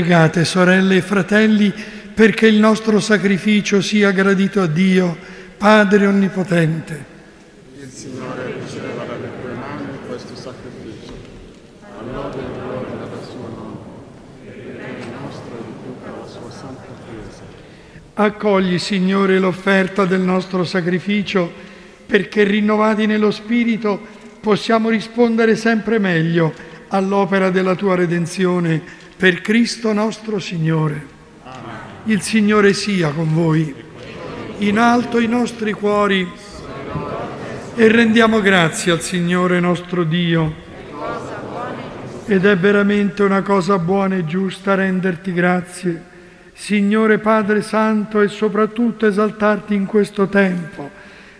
Pregate, 0.00 0.46
sorelle 0.46 0.96
e 0.96 1.02
fratelli, 1.02 1.70
perché 2.14 2.46
il 2.46 2.58
nostro 2.58 3.00
sacrificio 3.00 3.82
sia 3.82 4.12
gradito 4.12 4.62
a 4.62 4.66
Dio, 4.66 5.14
Padre 5.58 6.06
Onnipotente. 6.06 7.04
Il 7.78 7.90
Signore 7.90 8.54
riceva 8.62 9.04
dalle 9.04 9.28
tue 9.42 9.52
mani 9.52 9.98
questo 10.08 10.34
sacrificio, 10.34 11.12
all'ode 11.98 12.38
e 12.38 12.44
gloria 12.50 12.94
della 12.94 13.22
sua 13.22 13.48
nome, 13.54 13.78
e 14.46 15.02
il 15.02 15.12
nostro 15.20 15.64
di 15.66 15.72
tutta 15.84 16.10
la 16.18 16.26
sua 16.26 16.50
santa 16.50 16.86
Chiesa. 17.04 17.42
Accogli, 18.14 18.78
Signore, 18.78 19.38
l'offerta 19.38 20.06
del 20.06 20.22
nostro 20.22 20.64
sacrificio, 20.64 21.52
perché 22.06 22.44
rinnovati 22.44 23.04
nello 23.04 23.30
Spirito 23.30 24.00
possiamo 24.40 24.88
rispondere 24.88 25.56
sempre 25.56 25.98
meglio 25.98 26.54
all'opera 26.88 27.50
della 27.50 27.74
tua 27.74 27.96
redenzione 27.96 28.99
per 29.20 29.42
Cristo 29.42 29.92
nostro 29.92 30.38
Signore. 30.38 31.06
Il 32.04 32.22
Signore 32.22 32.72
sia 32.72 33.10
con 33.10 33.34
voi. 33.34 33.74
In 34.60 34.78
alto 34.78 35.20
i 35.20 35.28
nostri 35.28 35.74
cuori 35.74 36.26
e 37.74 37.88
rendiamo 37.88 38.40
grazie 38.40 38.92
al 38.92 39.02
Signore 39.02 39.60
nostro 39.60 40.04
Dio. 40.04 40.54
Ed 42.24 42.46
è 42.46 42.56
veramente 42.56 43.22
una 43.22 43.42
cosa 43.42 43.78
buona 43.78 44.16
e 44.16 44.24
giusta 44.24 44.74
renderti 44.74 45.34
grazie, 45.34 46.02
Signore 46.54 47.18
Padre 47.18 47.60
Santo, 47.60 48.22
e 48.22 48.28
soprattutto 48.28 49.06
esaltarti 49.06 49.74
in 49.74 49.84
questo 49.84 50.28
tempo 50.28 50.88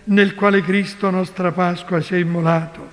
nel 0.05 0.35
quale 0.35 0.61
Cristo, 0.61 1.09
nostra 1.09 1.51
Pasqua, 1.51 2.03
si 2.03 2.15
è 2.15 2.19
immolato, 2.19 2.87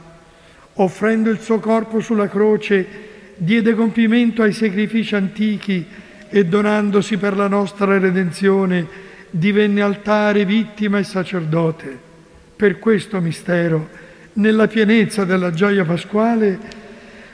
offrendo 0.76 1.30
il 1.30 1.42
suo 1.42 1.60
corpo 1.60 2.00
sulla 2.00 2.30
croce 2.30 3.07
diede 3.38 3.76
compimento 3.76 4.42
ai 4.42 4.54
sacrifici 4.54 5.16
antichi 5.16 5.86
e 6.30 6.46
donandosi 6.46 7.18
per 7.18 7.38
la 7.38 7.48
nostra 7.48 7.98
redenzione 7.98 9.06
divenne 9.30 9.82
altare, 9.82 10.46
vittima 10.46 10.98
e 10.98 11.04
sacerdote. 11.04 12.06
Per 12.56 12.80
questo 12.80 13.22
mistero, 13.22 13.88
nella 14.34 14.68
pienezza 14.68 15.26
della 15.26 15.52
gioia 15.52 15.86
pasquale, 15.86 16.60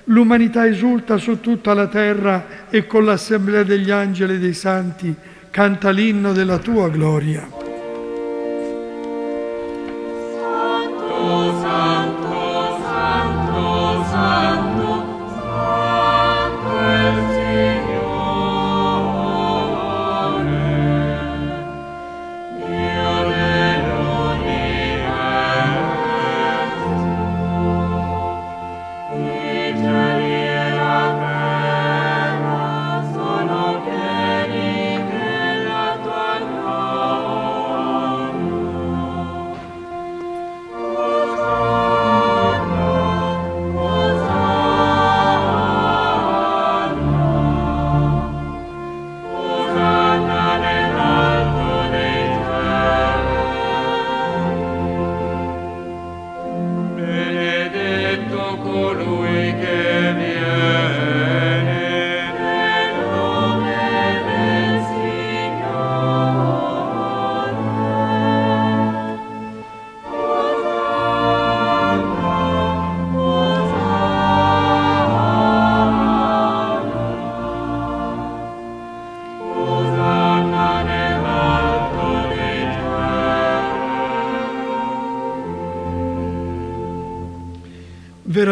l'umanità 0.05 0.67
esulta 0.67 1.17
su 1.17 1.39
tutta 1.39 1.73
la 1.73 1.87
terra 1.87 2.67
e 2.69 2.85
con 2.85 3.05
l'assemblea 3.05 3.63
degli 3.63 3.91
angeli 3.91 4.35
e 4.35 4.39
dei 4.39 4.53
santi 4.53 5.13
canta 5.49 5.91
l'inno 5.91 6.33
della 6.33 6.57
tua 6.57 6.89
gloria. 6.89 7.62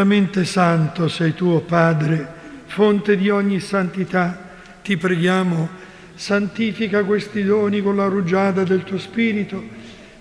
Veramente 0.02 0.45
santo 0.45 1.08
sei 1.08 1.36
tu, 1.36 1.49
oh 1.49 1.60
Padre, 1.60 2.28
fonte 2.66 3.16
di 3.16 3.30
ogni 3.30 3.60
santità. 3.60 4.49
Ti 4.82 4.97
preghiamo, 4.97 5.70
santifica 6.16 7.04
questi 7.04 7.43
doni 7.43 7.84
con 7.84 7.97
la 7.97 8.08
rugiada 8.08 8.64
del 8.64 8.84
tuo 8.84 8.97
Spirito, 8.97 9.64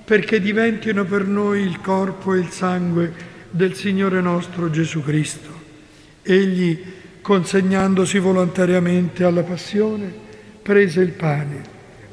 perché 0.04 0.38
diventino 0.38 1.06
per 1.06 1.26
noi 1.26 1.62
il 1.62 1.80
corpo 1.80 2.34
e 2.34 2.40
il 2.40 2.50
sangue 2.50 3.10
del 3.48 3.74
Signore 3.74 4.20
nostro 4.20 4.68
Gesù 4.68 5.02
Cristo. 5.02 5.48
Egli, 6.22 6.78
consegnandosi 7.22 8.18
volontariamente 8.18 9.24
alla 9.24 9.42
passione, 9.42 10.12
prese 10.60 11.00
il 11.00 11.12
pane, 11.12 11.62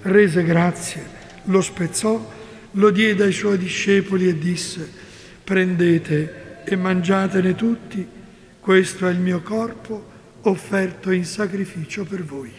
rese 0.03 0.41
grazie, 0.43 1.05
lo 1.45 1.59
spezzò, 1.59 2.34
lo 2.72 2.89
diede 2.91 3.26
ai 3.26 3.34
suoi 3.34 3.57
discepoli 3.57 4.30
e 4.30 4.38
disse, 4.38 4.89
prendete 5.43 6.45
e 6.70 6.76
mangiatene 6.76 7.55
tutti, 7.55 8.05
questo 8.59 9.07
è 9.07 9.11
il 9.11 9.20
mio 9.20 9.41
corpo 9.41 10.05
offerto 10.41 11.11
in 11.11 11.24
sacrificio 11.24 12.03
per 12.03 12.26
voi. 12.26 12.51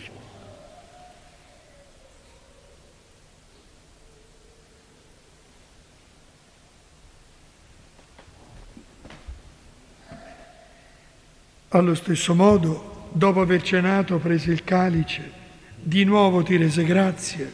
Allo 11.69 11.95
stesso 11.95 12.35
modo, 12.35 13.11
dopo 13.13 13.43
aver 13.43 13.61
cenato, 13.61 14.17
prese 14.17 14.53
il 14.53 14.65
calice, 14.65 15.31
di 15.75 16.05
nuovo 16.05 16.43
ti 16.43 16.57
rese 16.57 16.83
grazie, 16.83 17.53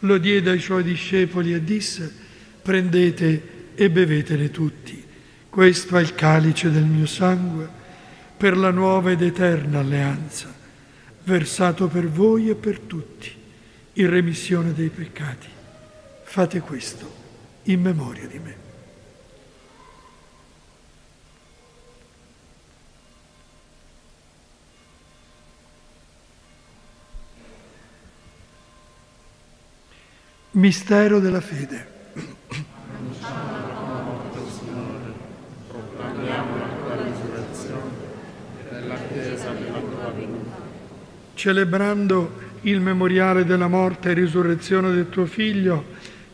lo 0.00 0.18
diede 0.18 0.50
ai 0.50 0.60
suoi 0.60 0.84
discepoli 0.84 1.52
e 1.52 1.64
disse, 1.64 2.14
prendete 2.62 3.74
e 3.74 3.90
bevetene 3.90 4.52
tutti. 4.52 5.05
Questo 5.56 5.96
è 5.96 6.02
il 6.02 6.14
calice 6.14 6.70
del 6.70 6.84
mio 6.84 7.06
sangue 7.06 7.66
per 8.36 8.58
la 8.58 8.70
nuova 8.70 9.10
ed 9.10 9.22
eterna 9.22 9.78
alleanza, 9.78 10.52
versato 11.24 11.88
per 11.88 12.10
voi 12.10 12.50
e 12.50 12.54
per 12.54 12.78
tutti, 12.78 13.34
in 13.94 14.10
remissione 14.10 14.74
dei 14.74 14.90
peccati. 14.90 15.48
Fate 16.24 16.60
questo 16.60 17.10
in 17.62 17.80
memoria 17.80 18.26
di 18.26 18.38
me. 18.38 18.56
Mistero 30.50 31.18
della 31.18 31.40
fede. 31.40 31.95
Celebrando 41.36 42.44
il 42.62 42.80
memoriale 42.80 43.44
della 43.44 43.68
morte 43.68 44.10
e 44.10 44.14
risurrezione 44.14 44.90
del 44.90 45.10
tuo 45.10 45.26
Figlio, 45.26 45.84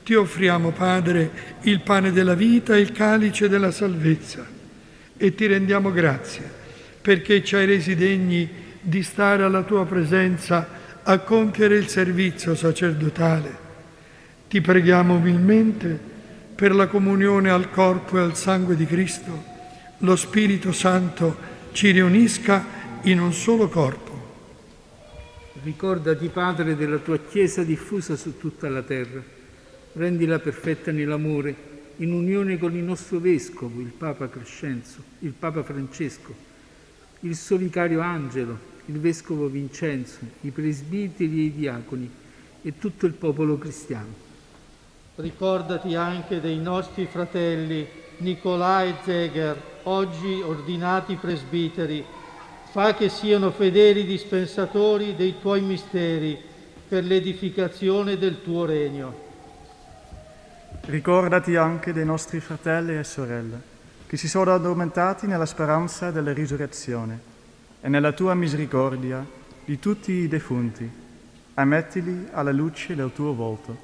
ti 0.05 0.15
offriamo, 0.15 0.71
Padre, 0.71 1.59
il 1.63 1.81
pane 1.81 2.13
della 2.13 2.35
vita 2.35 2.77
e 2.77 2.81
il 2.81 2.93
calice 2.93 3.49
della 3.49 3.73
salvezza. 3.73 4.47
E 5.17 5.35
ti 5.35 5.47
rendiamo 5.47 5.91
grazie 5.91 6.61
perché 7.03 7.43
ci 7.43 7.57
hai 7.57 7.67
resi 7.67 7.97
degni 7.97 8.49
di 8.81 9.03
stare 9.03 9.43
alla 9.43 9.65
tua 9.65 9.85
presenza 9.85 10.69
a 11.03 11.19
compiere 11.19 11.77
il 11.77 11.89
servizio 11.89 12.55
sacerdotale. 12.55 13.59
Ti 14.49 14.61
preghiamo 14.61 15.17
umilmente 15.17 15.99
per 16.55 16.73
la 16.73 16.87
comunione 16.87 17.51
al 17.51 17.71
corpo 17.71 18.19
e 18.19 18.21
al 18.21 18.37
sangue 18.37 18.77
di 18.77 18.87
Cristo, 18.87 19.51
lo 19.99 20.15
Spirito 20.15 20.71
Santo 20.71 21.51
ci 21.73 21.91
riunisca 21.91 22.65
in 23.03 23.21
un 23.21 23.33
solo 23.33 23.69
corpo. 23.69 24.02
Ricordati, 25.63 26.27
Padre, 26.27 26.75
della 26.75 26.99
tua 26.99 27.19
Chiesa 27.19 27.63
diffusa 27.63 28.17
su 28.17 28.37
tutta 28.37 28.69
la 28.69 28.83
terra. 28.83 29.23
Rendila 29.93 30.41
perfetta 30.41 30.91
nell'amore, 30.91 31.55
in 31.99 32.13
unione 32.13 32.59
con 32.59 32.75
il 32.75 32.83
nostro 32.83 33.21
Vescovo, 33.21 33.81
il 33.81 33.93
Papa 33.97 34.29
Crescenzo, 34.29 35.01
il 35.21 35.33
Papa 35.39 35.63
Francesco, 35.63 36.35
il 37.21 37.37
suo 37.37 37.59
vicario 37.59 38.01
Angelo, 38.01 38.59
il 38.87 38.99
Vescovo 38.99 39.47
Vincenzo, 39.47 40.19
i 40.41 40.51
presbiteri 40.51 41.39
e 41.39 41.45
i 41.45 41.55
diaconi 41.55 42.11
e 42.63 42.79
tutto 42.79 43.07
il 43.07 43.13
popolo 43.13 43.57
cristiano. 43.57 44.13
Ricordati 45.15 45.95
anche 45.95 46.41
dei 46.41 46.59
nostri 46.59 47.07
fratelli 47.07 47.87
Nicolà 48.17 48.83
e 48.83 48.95
Zeger, 49.05 49.63
oggi 49.85 50.41
ordinati 50.43 51.15
presbiteri. 51.15 52.05
Fa 52.73 52.95
che 52.95 53.11
siano 53.11 53.51
fedeli 53.51 54.07
dispensatori 54.07 55.15
dei 55.15 55.35
tuoi 55.39 55.61
misteri 55.61 56.41
per 56.89 57.05
l'edificazione 57.05 58.17
del 58.17 58.43
tuo 58.43 58.65
regno. 58.65 59.15
Ricordati 60.87 61.55
anche 61.55 61.93
dei 61.93 62.07
nostri 62.07 62.41
fratelli 62.41 62.97
e 62.97 63.05
sorelle, 63.05 63.61
che 64.07 64.17
si 64.17 64.27
sono 64.27 64.55
addormentati 64.55 65.27
nella 65.27 65.45
speranza 65.45 66.11
della 66.11 66.33
risurrezione, 66.33 67.21
e 67.83 67.91
nella 67.91 68.13
tua 68.13 68.33
misericordia 68.33 69.23
di 69.67 69.79
tutti 69.79 70.13
i 70.13 70.29
defunti. 70.29 70.91
Ammettili 71.53 72.29
alla 72.33 72.53
luce 72.53 72.95
del 72.95 73.13
tuo 73.13 73.35
volto. 73.35 73.77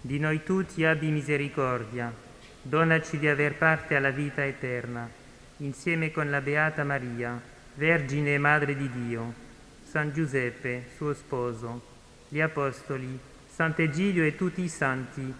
Di 0.00 0.20
noi 0.20 0.44
tutti 0.44 0.84
abbi 0.84 1.10
misericordia, 1.10 2.14
donaci 2.62 3.18
di 3.18 3.26
aver 3.26 3.56
parte 3.56 3.96
alla 3.96 4.10
vita 4.10 4.46
eterna, 4.46 5.20
insieme 5.62 6.10
con 6.10 6.30
la 6.30 6.40
Beata 6.40 6.84
Maria, 6.84 7.40
Vergine 7.74 8.34
e 8.34 8.38
Madre 8.38 8.76
di 8.76 8.90
Dio, 8.90 9.32
San 9.88 10.12
Giuseppe, 10.12 10.86
suo 10.96 11.14
sposo, 11.14 11.82
gli 12.28 12.40
Apostoli, 12.40 13.18
Sant'Egidio 13.54 14.24
e 14.24 14.36
tutti 14.36 14.62
i 14.62 14.68
santi 14.68 15.32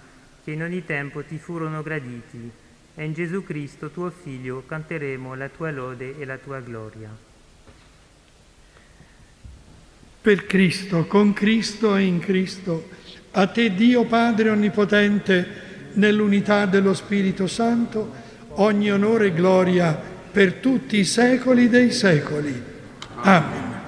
che 0.45 0.51
in 0.51 0.62
ogni 0.62 0.85
tempo 0.85 1.23
ti 1.23 1.39
furono 1.39 1.83
graditi, 1.83 2.51
e 2.95 3.05
in 3.05 3.14
Gesù 3.14 3.43
Cristo, 3.43 3.91
tuo 3.91 4.11
Figlio, 4.11 4.64
canteremo 4.66 5.35
la 5.35 5.49
tua 5.49 5.70
lode 5.70 6.18
e 6.18 6.25
la 6.25 6.37
tua 6.37 6.61
gloria. 6.61 7.09
Per 10.20 10.47
Cristo, 10.47 11.07
con 11.07 11.33
Cristo 11.33 11.97
e 11.97 12.03
in 12.03 12.18
Cristo, 12.20 12.89
a 13.33 13.47
te 13.47 13.75
Dio 13.75 14.05
Padre 14.05 14.51
Onnipotente, 14.51 15.70
nell'unità 15.95 16.66
dello 16.66 16.95
Spirito 16.95 17.47
Santo, 17.47 18.22
ogni 18.57 18.90
onore 18.90 19.26
e 19.26 19.32
gloria 19.32 19.98
per 20.30 20.55
tutti 20.55 20.98
i 20.98 21.05
secoli 21.05 21.68
dei 21.68 21.90
secoli. 21.90 22.62
Amen. 23.16 23.80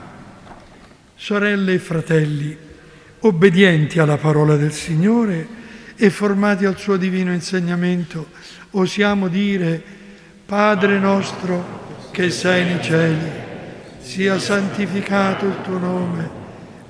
Sorelle 1.14 1.74
e 1.74 1.78
fratelli, 1.78 2.56
obbedienti 3.20 3.98
alla 3.98 4.16
parola 4.16 4.56
del 4.56 4.72
Signore 4.72 5.46
e 5.96 6.10
formati 6.10 6.64
al 6.64 6.76
suo 6.76 6.96
divino 6.96 7.32
insegnamento, 7.32 8.28
osiamo 8.72 9.28
dire, 9.28 9.82
Padre 10.44 10.98
nostro 10.98 12.10
che 12.10 12.30
sei 12.30 12.64
nei 12.64 12.82
cieli, 12.82 13.30
sia 14.00 14.38
santificato 14.38 15.46
il 15.46 15.56
tuo 15.62 15.78
nome, 15.78 16.30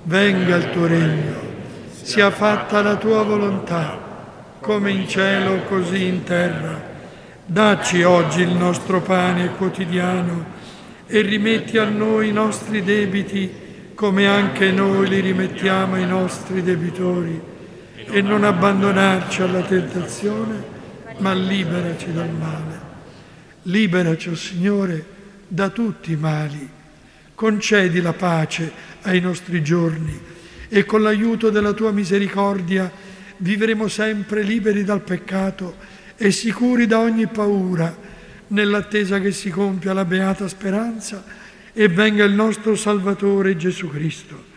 venga 0.02 0.56
il 0.56 0.70
tuo 0.70 0.86
regno 0.86 1.52
sia 2.04 2.30
fatta 2.30 2.82
la 2.82 2.96
tua 2.96 3.22
volontà, 3.22 3.98
come 4.60 4.90
in 4.90 5.08
cielo 5.08 5.62
così 5.62 6.04
in 6.04 6.22
terra. 6.22 6.92
Dacci 7.46 8.02
oggi 8.02 8.40
il 8.40 8.56
nostro 8.56 9.02
pane 9.02 9.50
quotidiano 9.50 10.46
e 11.06 11.20
rimetti 11.20 11.76
a 11.76 11.84
noi 11.84 12.28
i 12.28 12.32
nostri 12.32 12.82
debiti 12.82 13.52
come 13.94 14.26
anche 14.26 14.70
noi 14.70 15.06
li 15.10 15.20
rimettiamo 15.20 15.96
ai 15.96 16.06
nostri 16.06 16.62
debitori 16.62 17.38
e 17.96 18.22
non 18.22 18.44
abbandonarci 18.44 19.42
alla 19.42 19.60
tentazione, 19.60 20.62
ma 21.18 21.34
liberaci 21.34 22.14
dal 22.14 22.30
male. 22.30 22.80
Liberaci, 23.64 24.30
oh 24.30 24.36
Signore, 24.36 25.04
da 25.46 25.68
tutti 25.68 26.12
i 26.12 26.16
mali. 26.16 26.66
Concedi 27.34 28.00
la 28.00 28.14
pace 28.14 28.72
ai 29.02 29.20
nostri 29.20 29.62
giorni 29.62 30.18
e 30.70 30.84
con 30.86 31.02
l'aiuto 31.02 31.50
della 31.50 31.74
tua 31.74 31.92
misericordia 31.92 32.90
vivremo 33.36 33.86
sempre 33.88 34.40
liberi 34.40 34.82
dal 34.82 35.02
peccato 35.02 35.92
e 36.16 36.30
sicuri 36.30 36.86
da 36.86 37.00
ogni 37.00 37.26
paura, 37.26 37.96
nell'attesa 38.48 39.20
che 39.20 39.32
si 39.32 39.50
compia 39.50 39.92
la 39.92 40.04
beata 40.04 40.46
speranza 40.48 41.24
e 41.72 41.88
venga 41.88 42.24
il 42.24 42.32
nostro 42.32 42.76
Salvatore 42.76 43.56
Gesù 43.56 43.88
Cristo. 43.88 44.52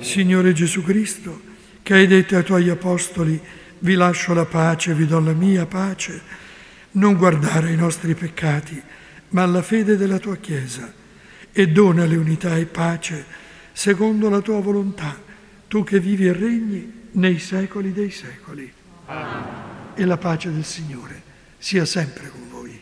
Signore 0.00 0.52
Gesù 0.52 0.82
Cristo, 0.82 1.40
che 1.82 1.94
hai 1.94 2.06
detto 2.06 2.36
ai 2.36 2.44
tuoi 2.44 2.68
apostoli, 2.68 3.40
vi 3.78 3.94
lascio 3.94 4.34
la 4.34 4.44
pace, 4.44 4.94
vi 4.94 5.06
do 5.06 5.20
la 5.20 5.32
mia 5.32 5.66
pace, 5.66 6.20
non 6.92 7.16
guardare 7.16 7.68
ai 7.68 7.76
nostri 7.76 8.14
peccati, 8.14 8.80
ma 9.30 9.42
alla 9.42 9.62
fede 9.62 9.96
della 9.96 10.18
tua 10.18 10.36
Chiesa 10.36 10.92
e 11.52 11.68
donale 11.68 12.16
unità 12.16 12.56
e 12.56 12.66
pace 12.66 13.24
secondo 13.72 14.28
la 14.28 14.40
tua 14.40 14.60
volontà, 14.60 15.18
tu 15.68 15.84
che 15.84 15.98
vivi 16.00 16.26
e 16.26 16.32
regni 16.32 16.95
nei 17.16 17.38
secoli 17.38 17.92
dei 17.92 18.10
secoli. 18.10 18.72
Amen. 19.06 19.64
e 19.98 20.04
la 20.04 20.18
pace 20.18 20.52
del 20.52 20.64
Signore 20.64 21.22
sia 21.56 21.86
sempre 21.86 22.28
con 22.28 22.48
voi. 22.50 22.78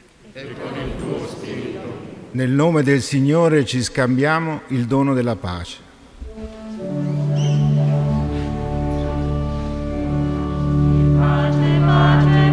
Nel 2.32 2.50
nome 2.50 2.82
del 2.82 3.00
Signore 3.00 3.64
ci 3.64 3.82
scambiamo 3.82 4.62
il 4.68 4.86
dono 4.86 5.14
della 5.14 5.36
pace. 5.36 5.78
Pace, 11.16 11.16
pace, 11.16 11.80
pace 11.84 12.43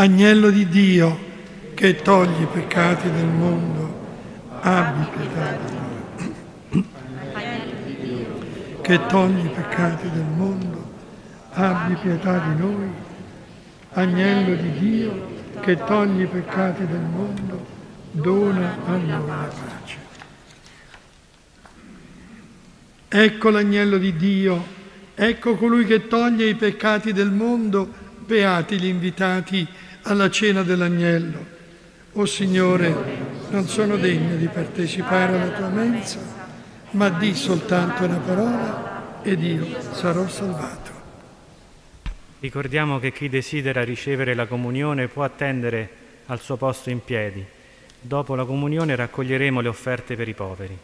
Agnello 0.00 0.48
di 0.48 0.66
Dio 0.66 1.28
che 1.74 1.96
togli 1.96 2.40
i 2.40 2.46
peccati 2.50 3.10
del 3.10 3.26
mondo, 3.26 3.98
abbi 4.60 5.06
pietà 5.14 5.58
di 5.62 5.74
noi. 6.72 6.86
Che 8.80 9.06
togli 9.08 9.44
i 9.44 9.50
peccati 9.50 10.10
del 10.10 10.24
mondo, 10.24 10.90
abbi 11.50 11.96
pietà 11.96 12.38
di 12.38 12.58
noi. 12.58 12.88
Agnello 13.90 14.54
di 14.54 14.78
Dio 14.78 15.28
che 15.60 15.76
togli 15.84 16.22
i 16.22 16.26
peccati 16.26 16.86
del 16.86 17.00
mondo, 17.00 17.66
dona 18.12 18.78
a 18.86 18.96
noi 18.96 19.06
la 19.06 19.18
pace. 19.18 19.98
Ecco 23.06 23.50
l'agnello 23.50 23.98
di 23.98 24.16
Dio, 24.16 24.64
ecco 25.14 25.56
colui 25.56 25.84
che 25.84 26.06
toglie 26.06 26.46
i 26.46 26.54
peccati 26.54 27.12
del 27.12 27.30
mondo, 27.30 28.08
beati 28.24 28.80
gli 28.80 28.86
invitati 28.86 29.68
alla 30.12 30.30
cena 30.30 30.62
dell'agnello. 30.62 31.58
O 32.12 32.26
Signore, 32.26 32.94
non 33.50 33.66
sono 33.66 33.96
degno 33.96 34.36
di 34.36 34.46
partecipare 34.46 35.40
alla 35.40 35.52
tua 35.52 35.68
mensa, 35.68 36.18
ma 36.90 37.08
di 37.08 37.34
soltanto 37.34 38.04
una 38.04 38.18
parola 38.18 39.20
ed 39.22 39.42
io 39.42 39.66
sarò 39.92 40.26
salvato. 40.26 40.90
Ricordiamo 42.40 42.98
che 42.98 43.12
chi 43.12 43.28
desidera 43.28 43.84
ricevere 43.84 44.34
la 44.34 44.46
comunione 44.46 45.08
può 45.08 45.22
attendere 45.24 45.88
al 46.26 46.40
suo 46.40 46.56
posto 46.56 46.90
in 46.90 47.04
piedi. 47.04 47.44
Dopo 48.00 48.34
la 48.34 48.44
comunione 48.44 48.96
raccoglieremo 48.96 49.60
le 49.60 49.68
offerte 49.68 50.16
per 50.16 50.26
i 50.26 50.34
poveri. 50.34 50.78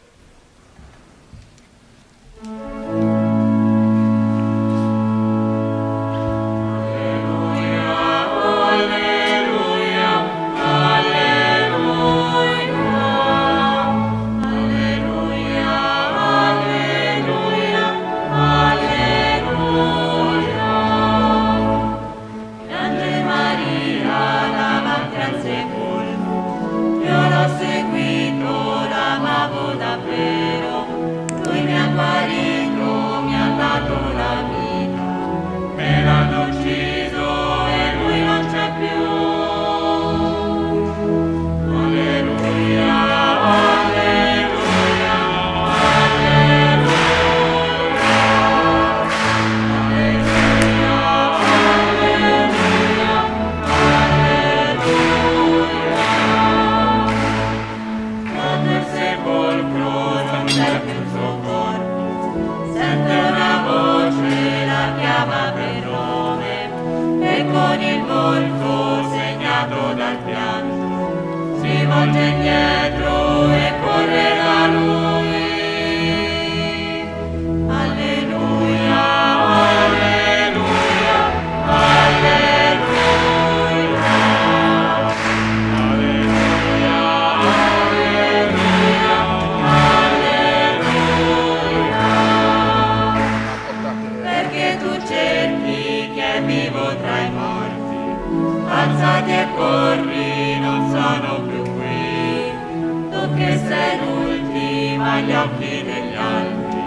Agli 105.27 105.35
occhi 105.35 105.83
degli 105.83 106.14
altri, 106.14 106.83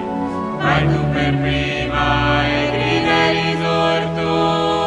vai 0.57 0.87
tu 0.87 1.09
per 1.11 1.37
prima 1.39 2.47
e 2.47 2.71
grida 2.71 3.31
risorto. 3.31 4.78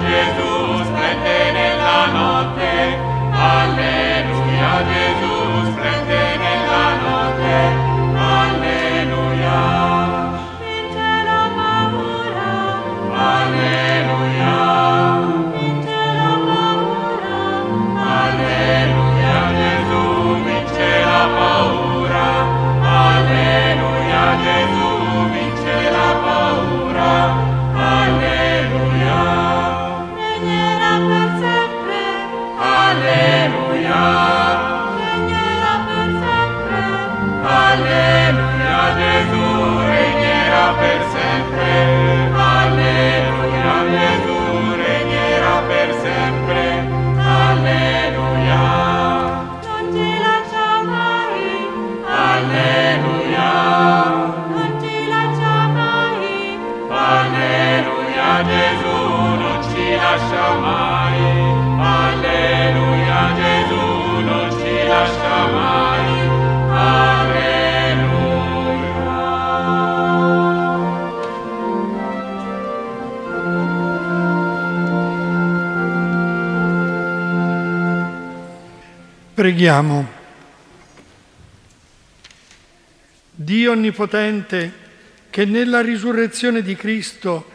Jesus, 0.00 0.88
plete. 0.92 1.45
Preghiamo. 79.56 80.06
Dio 83.30 83.72
Onnipotente, 83.72 84.72
che 85.30 85.46
nella 85.46 85.80
risurrezione 85.80 86.60
di 86.60 86.76
Cristo 86.76 87.50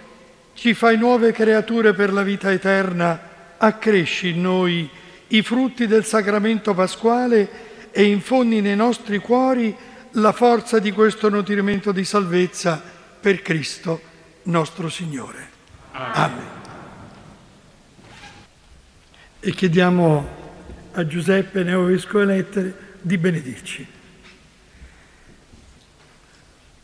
ci 0.56 0.73
fai 0.73 0.98
nuove 0.98 1.32
creature 1.32 1.94
per 1.94 2.11
la 2.11 2.23
vita 2.23 2.52
eterna, 2.52 3.22
accresci 3.56 4.30
in 4.30 4.41
noi 4.41 4.90
i 5.28 5.44
frutti 5.44 5.86
del 5.86 6.03
sacramento 6.03 6.73
pasquale 6.73 7.91
e 7.91 8.02
infondi 8.06 8.61
nei 8.61 8.76
nostri 8.76 9.19
cuori 9.19 9.76
la 10.14 10.32
forza 10.32 10.80
di 10.80 10.91
questo 10.91 11.30
nutrimento 11.30 11.91
di 11.91 12.03
salvezza 12.03 12.82
per 13.19 13.44
Cristo 13.44 14.02
nostro 14.45 14.90
Signore. 14.90 15.49
Amen. 15.91 16.48
E 19.40 19.52
chiediamo 19.52 20.40
a 20.93 21.05
Giuseppe 21.05 21.63
Neovescovo 21.63 22.26
Lettere 22.26 22.73
di 23.01 23.18
benedirci. 23.18 23.88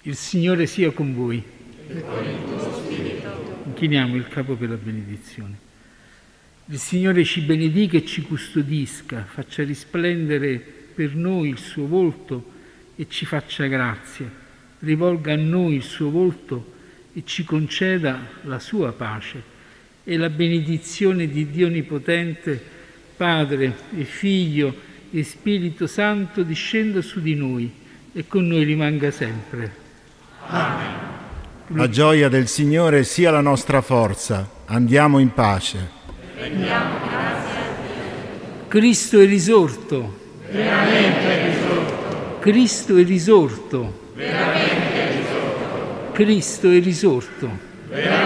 Il 0.03 0.15
Signore 0.15 0.65
sia 0.65 0.91
con 0.91 1.13
voi. 1.13 1.43
Inchiniamo 3.65 4.15
il 4.15 4.27
capo 4.29 4.55
per 4.55 4.69
la 4.69 4.75
benedizione. 4.75 5.65
Il 6.67 6.79
Signore 6.79 7.25
ci 7.25 7.41
benedica 7.41 7.97
e 7.97 8.05
ci 8.05 8.21
custodisca, 8.21 9.25
faccia 9.25 9.63
risplendere 9.63 10.57
per 10.57 11.13
noi 11.13 11.49
il 11.49 11.57
suo 11.57 11.87
volto 11.87 12.53
e 12.95 13.07
ci 13.09 13.25
faccia 13.25 13.67
grazia, 13.67 14.29
rivolga 14.79 15.33
a 15.33 15.37
noi 15.37 15.75
il 15.75 15.83
suo 15.83 16.09
volto 16.09 16.73
e 17.13 17.23
ci 17.25 17.43
conceda 17.43 18.19
la 18.43 18.59
sua 18.59 18.93
pace 18.93 19.55
e 20.03 20.17
la 20.17 20.29
benedizione 20.29 21.27
di 21.27 21.49
Dio 21.49 21.67
Onnipotente, 21.67 22.75
Padre 23.17 23.75
e 23.97 24.03
Figlio 24.03 24.73
e 25.11 25.23
Spirito 25.23 25.87
Santo 25.87 26.43
discenda 26.43 27.01
su 27.01 27.19
di 27.19 27.33
noi 27.33 27.73
e 28.13 28.25
con 28.27 28.45
noi 28.45 28.63
rimanga 28.63 29.09
sempre. 29.09 29.71
Amen. 30.45 31.15
La 31.69 31.89
gioia 31.89 32.29
del 32.29 32.47
Signore 32.47 33.03
sia 33.03 33.31
la 33.31 33.41
nostra 33.41 33.81
forza. 33.81 34.47
Andiamo 34.65 35.17
in 35.17 35.33
pace. 35.33 35.89
Rendiamo 36.37 36.99
grazie 37.07 37.59
a 37.59 37.63
Dio. 37.81 38.67
Cristo 38.67 39.19
è 39.19 39.25
risorto. 39.25 40.19
Veramente 40.49 41.41
è 41.41 41.53
risorto. 41.53 42.37
Cristo 42.39 42.97
è 42.97 43.03
risorto. 43.03 44.11
Veramente 44.13 44.93
è 44.93 45.17
risorto. 45.17 46.11
Cristo 46.13 46.69
è 46.69 46.79
risorto. 46.79 47.49
Veramente 47.89 48.16